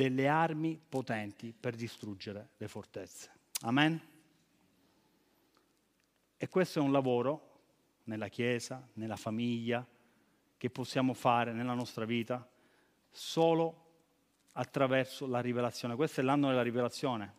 [0.00, 3.30] delle armi potenti per distruggere le fortezze.
[3.64, 4.00] Amen?
[6.38, 7.48] E questo è un lavoro
[8.04, 9.86] nella Chiesa, nella famiglia,
[10.56, 12.48] che possiamo fare nella nostra vita
[13.10, 13.88] solo
[14.52, 15.96] attraverso la rivelazione.
[15.96, 17.34] Questo è l'anno della rivelazione,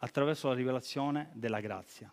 [0.00, 2.12] attraverso la rivelazione della grazia.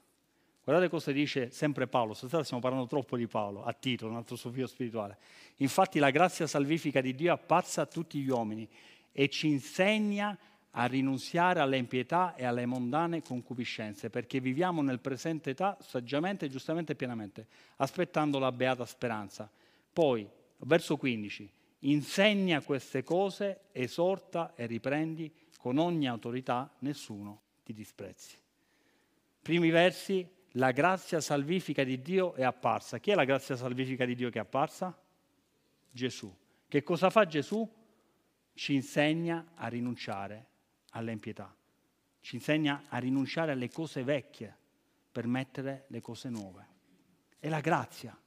[0.64, 4.38] Guardate cosa dice sempre Paolo, stasera stiamo parlando troppo di Paolo, a Tito, un altro
[4.38, 5.18] suo figlio spirituale.
[5.58, 8.70] Infatti la grazia salvifica di Dio appazza a tutti gli uomini
[9.14, 10.38] e ci insegna
[10.72, 16.94] a rinunziare alle impietà e alle mondane concupiscenze, perché viviamo nel presente età saggiamente, giustamente
[16.94, 17.48] e pienamente,
[17.78, 19.50] aspettando la beata speranza.
[19.94, 21.50] Poi, verso 15,
[21.80, 28.36] insegna queste cose, esorta e riprendi con ogni autorità, nessuno ti disprezzi.
[29.42, 33.00] Primi versi, la grazia salvifica di Dio è apparsa.
[33.00, 34.98] Chi è la grazia salvifica di Dio che è apparsa?
[35.92, 36.34] Gesù.
[36.68, 37.70] Che cosa fa Gesù?
[38.54, 40.48] Ci insegna a rinunciare
[40.92, 41.54] alle impietà,
[42.22, 44.56] ci insegna a rinunciare alle cose vecchie
[45.12, 46.68] per mettere le cose nuove.
[47.40, 48.18] È la grazia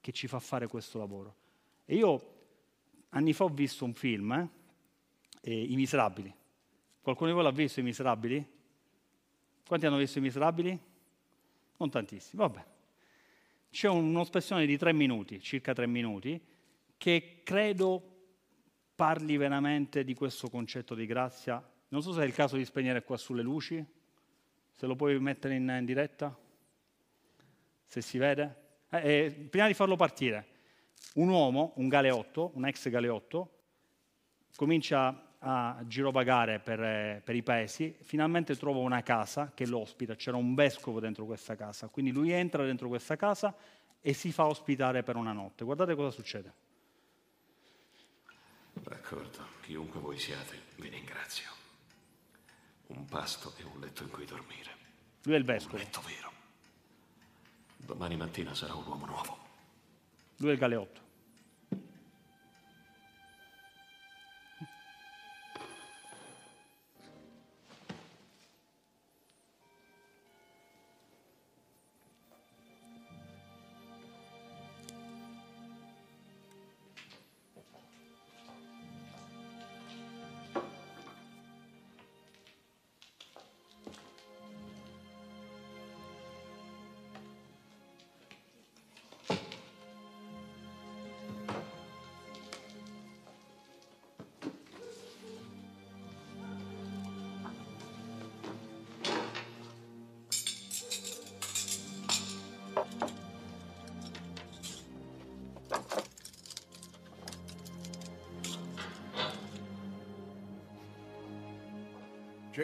[0.00, 1.36] che ci fa fare questo lavoro.
[1.84, 2.36] E io
[3.10, 4.48] anni fa ho visto un film,
[5.40, 6.32] eh, I Miserabili.
[7.00, 8.46] Qualcuno di voi l'ha visto, I Miserabili?
[9.66, 10.80] Quanti hanno visto I Miserabili?
[11.76, 12.64] Non tantissimi, vabbè.
[13.70, 16.40] C'è un'espressione di tre minuti, circa tre minuti,
[16.96, 18.17] che credo
[18.98, 21.64] parli veramente di questo concetto di grazia.
[21.90, 23.86] Non so se è il caso di spegnere qua sulle luci,
[24.74, 26.36] se lo puoi mettere in, in diretta,
[27.86, 28.56] se si vede.
[28.90, 30.46] Eh, eh, prima di farlo partire,
[31.14, 33.58] un uomo, un galeotto, un ex galeotto,
[34.56, 40.36] comincia a girovagare per, per, i paesi, finalmente trova una casa che lo ospita, c'era
[40.36, 43.54] un vescovo dentro questa casa, quindi lui entra dentro questa casa
[44.00, 45.64] e si fa ospitare per una notte.
[45.64, 46.66] Guardate cosa succede.
[48.82, 51.50] D'accordo, chiunque voi siate, vi ringrazio.
[52.88, 54.76] Un pasto e un letto in cui dormire.
[55.22, 55.76] Lui è il vescovo.
[55.76, 56.32] Un letto vero.
[57.76, 59.38] Domani mattina sarà un uomo nuovo.
[60.36, 61.07] Lui è il galeotto.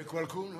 [0.05, 0.54] C'è qualcuno?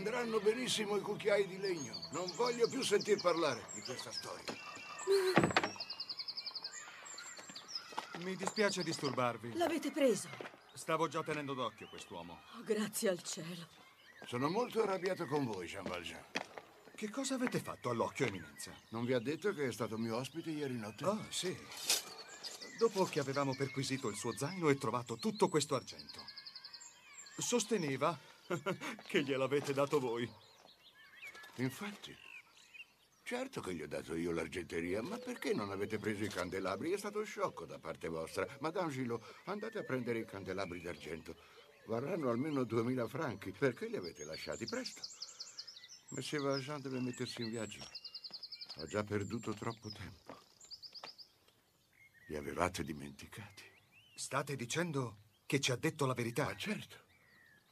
[0.00, 1.92] Andranno benissimo i cucchiai di legno.
[2.12, 4.44] Non voglio più sentir parlare di questa storia.
[8.20, 9.58] Mi dispiace disturbarvi.
[9.58, 10.28] L'avete preso?
[10.72, 12.40] Stavo già tenendo d'occhio quest'uomo.
[12.56, 13.68] Oh, grazie al cielo.
[14.24, 16.24] Sono molto arrabbiato con voi, Jean Valjean.
[16.96, 18.72] Che cosa avete fatto all'occhio, Eminenza?
[18.88, 21.04] Non vi ha detto che è stato mio ospite ieri notte?
[21.04, 21.54] Ah, sì.
[22.78, 26.24] Dopo che avevamo perquisito il suo zaino e trovato tutto questo argento.
[27.36, 28.18] Sosteneva
[29.06, 30.28] che gliel'avete dato voi.
[31.56, 32.16] Infatti.
[33.22, 36.90] Certo che gli ho dato io l'argenteria, ma perché non avete preso i candelabri?
[36.90, 38.46] È stato sciocco da parte vostra.
[38.58, 41.36] Madame Gillot, andate a prendere i candelabri d'argento.
[41.86, 43.52] Varranno almeno 2000 franchi.
[43.52, 44.66] Perché li avete lasciati?
[44.66, 45.02] Presto.
[46.08, 47.84] Monsieur Valjean deve mettersi in viaggio.
[48.76, 50.40] Ha già perduto troppo tempo.
[52.26, 53.62] Li avevate dimenticati.
[54.14, 56.48] State dicendo che ci ha detto la verità?
[56.48, 57.08] Ah, certo.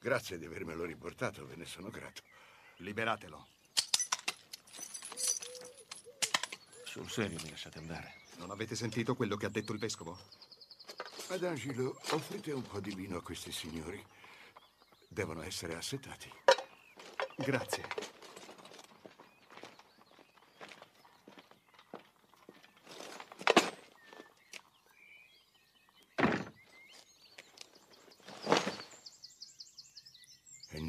[0.01, 2.23] Grazie di avermelo riportato, ve ne sono grato.
[2.77, 3.49] Liberatelo.
[6.85, 8.15] Sul serio mi lasciate andare.
[8.37, 10.17] Non avete sentito quello che ha detto il vescovo?
[11.29, 14.03] Madame Gillot, offrite un po' di vino a questi signori.
[15.09, 16.31] Devono essere assetati.
[17.37, 18.08] Grazie.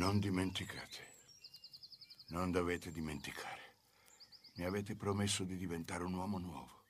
[0.09, 1.13] Non dimenticate.
[2.29, 3.75] Non dovete dimenticare.
[4.55, 6.81] Mi avete promesso di diventare un uomo nuovo.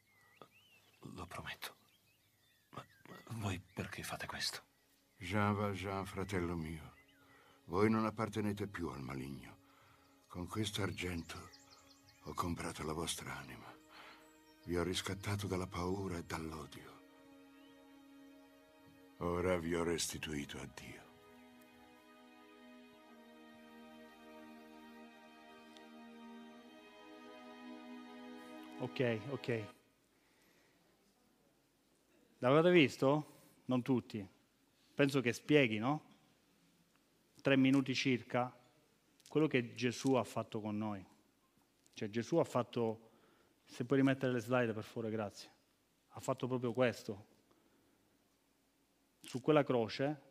[1.02, 1.76] Lo prometto.
[2.70, 4.64] Ma, ma voi perché fate questo?
[5.18, 6.94] Jean Valjean, fratello mio,
[7.66, 9.58] voi non appartenete più al maligno.
[10.30, 11.50] Con questo argento
[12.24, 13.70] ho comprato la vostra anima.
[14.64, 17.02] Vi ho riscattato dalla paura e dall'odio.
[19.18, 21.09] Ora vi ho restituito a Dio.
[28.80, 29.64] Ok, ok.
[32.38, 33.26] L'avete visto?
[33.66, 34.26] Non tutti.
[34.96, 36.04] Penso che spieghi, no?
[37.42, 38.54] Tre minuti circa
[39.28, 41.06] quello che Gesù ha fatto con noi.
[41.94, 43.10] Cioè Gesù ha fatto,
[43.66, 45.50] se puoi rimettere le slide per favore, grazie,
[46.10, 47.26] ha fatto proprio questo.
[49.22, 50.22] Su quella croce,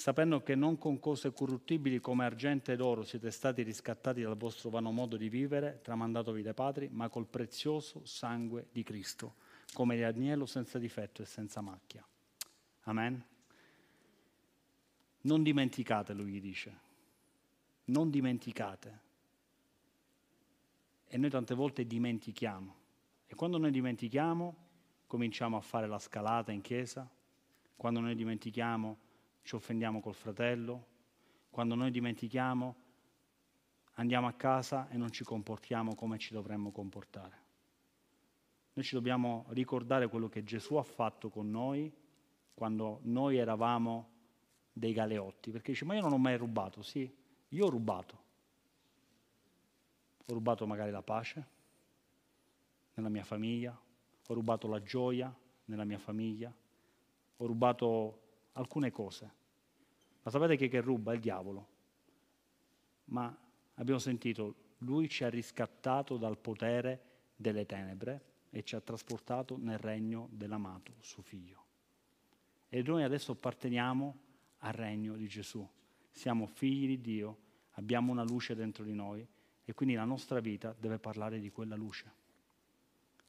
[0.00, 4.70] sapendo che non con cose corruttibili come argento ed oro siete stati riscattati dal vostro
[4.70, 9.34] vano modo di vivere, tramandatovi dai padri, ma col prezioso sangue di Cristo,
[9.74, 12.02] come di agnello senza difetto e senza macchia.
[12.84, 13.22] Amen.
[15.20, 16.78] Non dimenticate, lui gli dice,
[17.84, 19.00] non dimenticate.
[21.08, 22.74] E noi tante volte dimentichiamo.
[23.26, 24.56] E quando noi dimentichiamo,
[25.06, 27.06] cominciamo a fare la scalata in chiesa.
[27.76, 29.08] Quando noi dimentichiamo,
[29.42, 30.86] ci offendiamo col fratello.
[31.50, 32.76] Quando noi dimentichiamo,
[33.94, 37.38] andiamo a casa e non ci comportiamo come ci dovremmo comportare.
[38.72, 41.92] Noi ci dobbiamo ricordare quello che Gesù ha fatto con noi
[42.54, 44.10] quando noi eravamo
[44.72, 47.12] dei galeotti, perché dice, ma io non ho mai rubato, sì,
[47.48, 48.28] io ho rubato.
[50.26, 51.46] Ho rubato magari la pace
[52.94, 53.78] nella mia famiglia,
[54.26, 55.34] ho rubato la gioia
[55.64, 56.54] nella mia famiglia,
[57.36, 58.28] ho rubato
[58.60, 59.32] alcune cose.
[60.22, 61.12] Ma sapete che, che ruba?
[61.12, 61.68] Il diavolo.
[63.06, 63.34] Ma
[63.74, 69.78] abbiamo sentito, lui ci ha riscattato dal potere delle tenebre e ci ha trasportato nel
[69.78, 71.64] regno dell'amato suo figlio.
[72.68, 74.18] E noi adesso apparteniamo
[74.58, 75.66] al regno di Gesù.
[76.10, 77.38] Siamo figli di Dio,
[77.72, 79.26] abbiamo una luce dentro di noi
[79.64, 82.18] e quindi la nostra vita deve parlare di quella luce.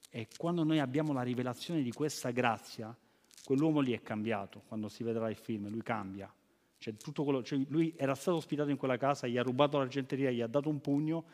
[0.10, 2.96] E quando noi abbiamo la rivelazione di questa grazia,
[3.44, 6.34] quell'uomo lì è cambiato, quando si vedrà il film, lui cambia.
[6.78, 10.42] Cioè, quello, cioè lui era stato ospitato in quella casa, gli ha rubato l'argenteria, gli
[10.42, 11.26] ha dato un pugno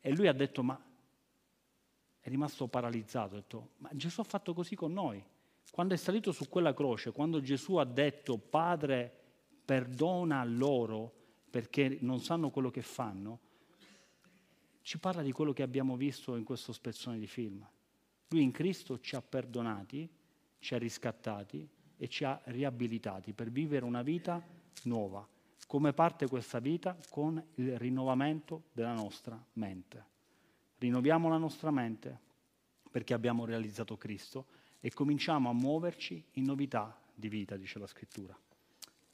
[0.00, 0.80] e lui ha detto ma
[2.18, 5.22] è rimasto paralizzato, ha detto ma Gesù ha fatto così con noi.
[5.70, 9.12] Quando è salito su quella croce, quando Gesù ha detto Padre
[9.64, 11.12] perdona loro
[11.50, 13.40] perché non sanno quello che fanno,
[14.80, 17.68] ci parla di quello che abbiamo visto in questo spezzone di film.
[18.28, 20.08] Lui in Cristo ci ha perdonati,
[20.58, 24.44] ci ha riscattati e ci ha riabilitati per vivere una vita
[24.84, 25.26] nuova.
[25.66, 26.96] Come parte questa vita?
[27.10, 30.04] Con il rinnovamento della nostra mente.
[30.78, 32.20] Rinnoviamo la nostra mente
[32.90, 34.46] perché abbiamo realizzato Cristo
[34.80, 38.38] e cominciamo a muoverci in novità di vita, dice la scrittura.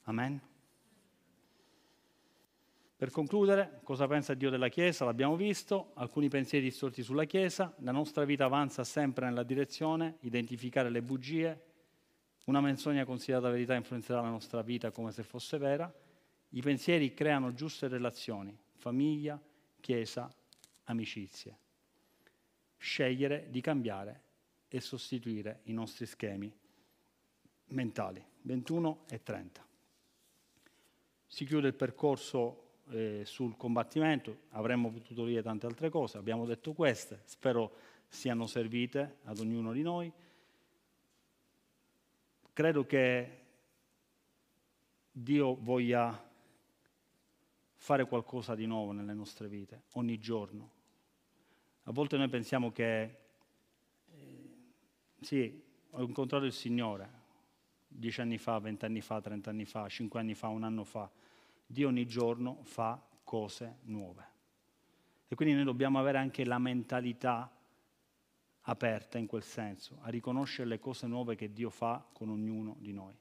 [0.03, 0.52] Amen.
[3.03, 5.03] Per concludere, cosa pensa Dio della Chiesa?
[5.03, 10.89] L'abbiamo visto, alcuni pensieri distorti sulla Chiesa, la nostra vita avanza sempre nella direzione, identificare
[10.89, 11.61] le bugie,
[12.45, 15.93] una menzogna considerata verità influenzerà la nostra vita come se fosse vera,
[16.51, 19.37] i pensieri creano giuste relazioni, famiglia,
[19.81, 20.33] Chiesa,
[20.85, 21.57] amicizie.
[22.77, 24.21] Scegliere di cambiare
[24.69, 26.49] e sostituire i nostri schemi
[27.65, 28.25] mentali.
[28.43, 29.67] 21 e 30.
[31.27, 36.73] Si chiude il percorso eh, sul combattimento, avremmo potuto dire tante altre cose, abbiamo detto
[36.73, 37.71] queste, spero
[38.07, 40.11] siano servite ad ognuno di noi.
[42.53, 43.39] Credo che
[45.11, 46.31] Dio voglia
[47.75, 50.71] fare qualcosa di nuovo nelle nostre vite, ogni giorno.
[51.83, 53.17] A volte noi pensiamo che,
[54.11, 54.49] eh,
[55.19, 57.21] sì, ho incontrato il Signore
[57.95, 61.09] dieci anni fa, vent'anni fa, trent'anni fa, cinque anni fa, un anno fa,
[61.73, 64.31] Dio ogni giorno fa cose nuove.
[65.27, 67.51] E quindi noi dobbiamo avere anche la mentalità
[68.61, 72.93] aperta in quel senso, a riconoscere le cose nuove che Dio fa con ognuno di
[72.93, 73.15] noi.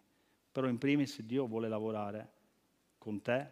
[0.53, 2.31] Però in primis Dio vuole lavorare
[2.99, 3.51] con te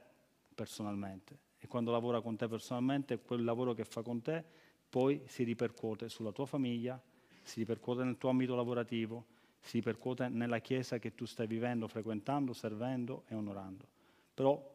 [0.55, 4.43] personalmente e quando lavora con te personalmente, quel lavoro che fa con te
[4.89, 7.01] poi si ripercuote sulla tua famiglia,
[7.43, 9.27] si ripercuote nel tuo ambito lavorativo,
[9.61, 13.87] si ripercuote nella chiesa che tu stai vivendo, frequentando, servendo e onorando.
[14.33, 14.70] Però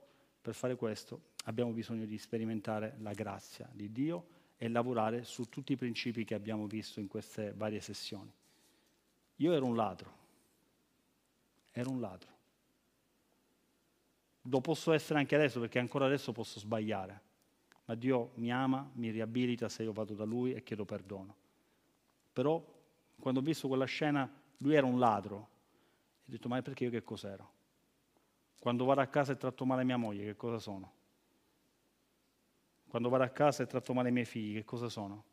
[0.45, 4.27] per fare questo abbiamo bisogno di sperimentare la grazia di Dio
[4.57, 8.31] e lavorare su tutti i principi che abbiamo visto in queste varie sessioni.
[9.37, 10.13] Io ero un ladro,
[11.71, 12.33] ero un ladro.
[14.43, 17.21] lo posso essere anche adesso perché ancora adesso posso sbagliare,
[17.85, 21.35] ma Dio mi ama, mi riabilita se io vado da Lui e chiedo perdono.
[22.31, 22.63] Però
[23.19, 25.37] quando ho visto quella scena, lui era un ladro.
[25.37, 27.53] Ho detto, ma perché io che cos'ero?
[28.65, 30.91] Quando vado a casa e tratto male mia moglie, che cosa sono?
[32.87, 35.23] Quando vado a casa e tratto male i miei figli, che cosa sono?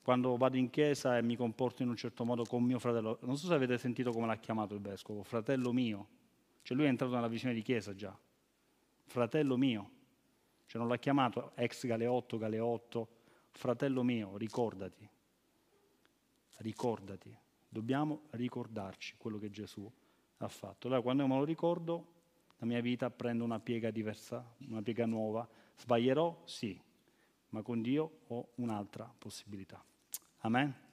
[0.00, 3.36] Quando vado in chiesa e mi comporto in un certo modo con mio fratello, non
[3.36, 6.08] so se avete sentito come l'ha chiamato il vescovo, fratello mio.
[6.62, 8.18] Cioè lui è entrato nella visione di chiesa già.
[9.04, 9.90] Fratello mio.
[10.64, 13.08] Cioè non l'ha chiamato ex Galeotto, Galeotto,
[13.50, 15.06] fratello mio, ricordati.
[16.60, 17.38] Ricordati.
[17.68, 20.05] Dobbiamo ricordarci quello che Gesù ha
[20.48, 20.86] fatto.
[20.86, 22.06] Allora quando me lo ricordo,
[22.58, 25.46] la mia vita prende una piega diversa, una piega nuova.
[25.76, 26.42] Sbaglierò?
[26.44, 26.80] Sì,
[27.50, 29.82] ma con Dio ho un'altra possibilità.
[30.40, 30.85] Amen.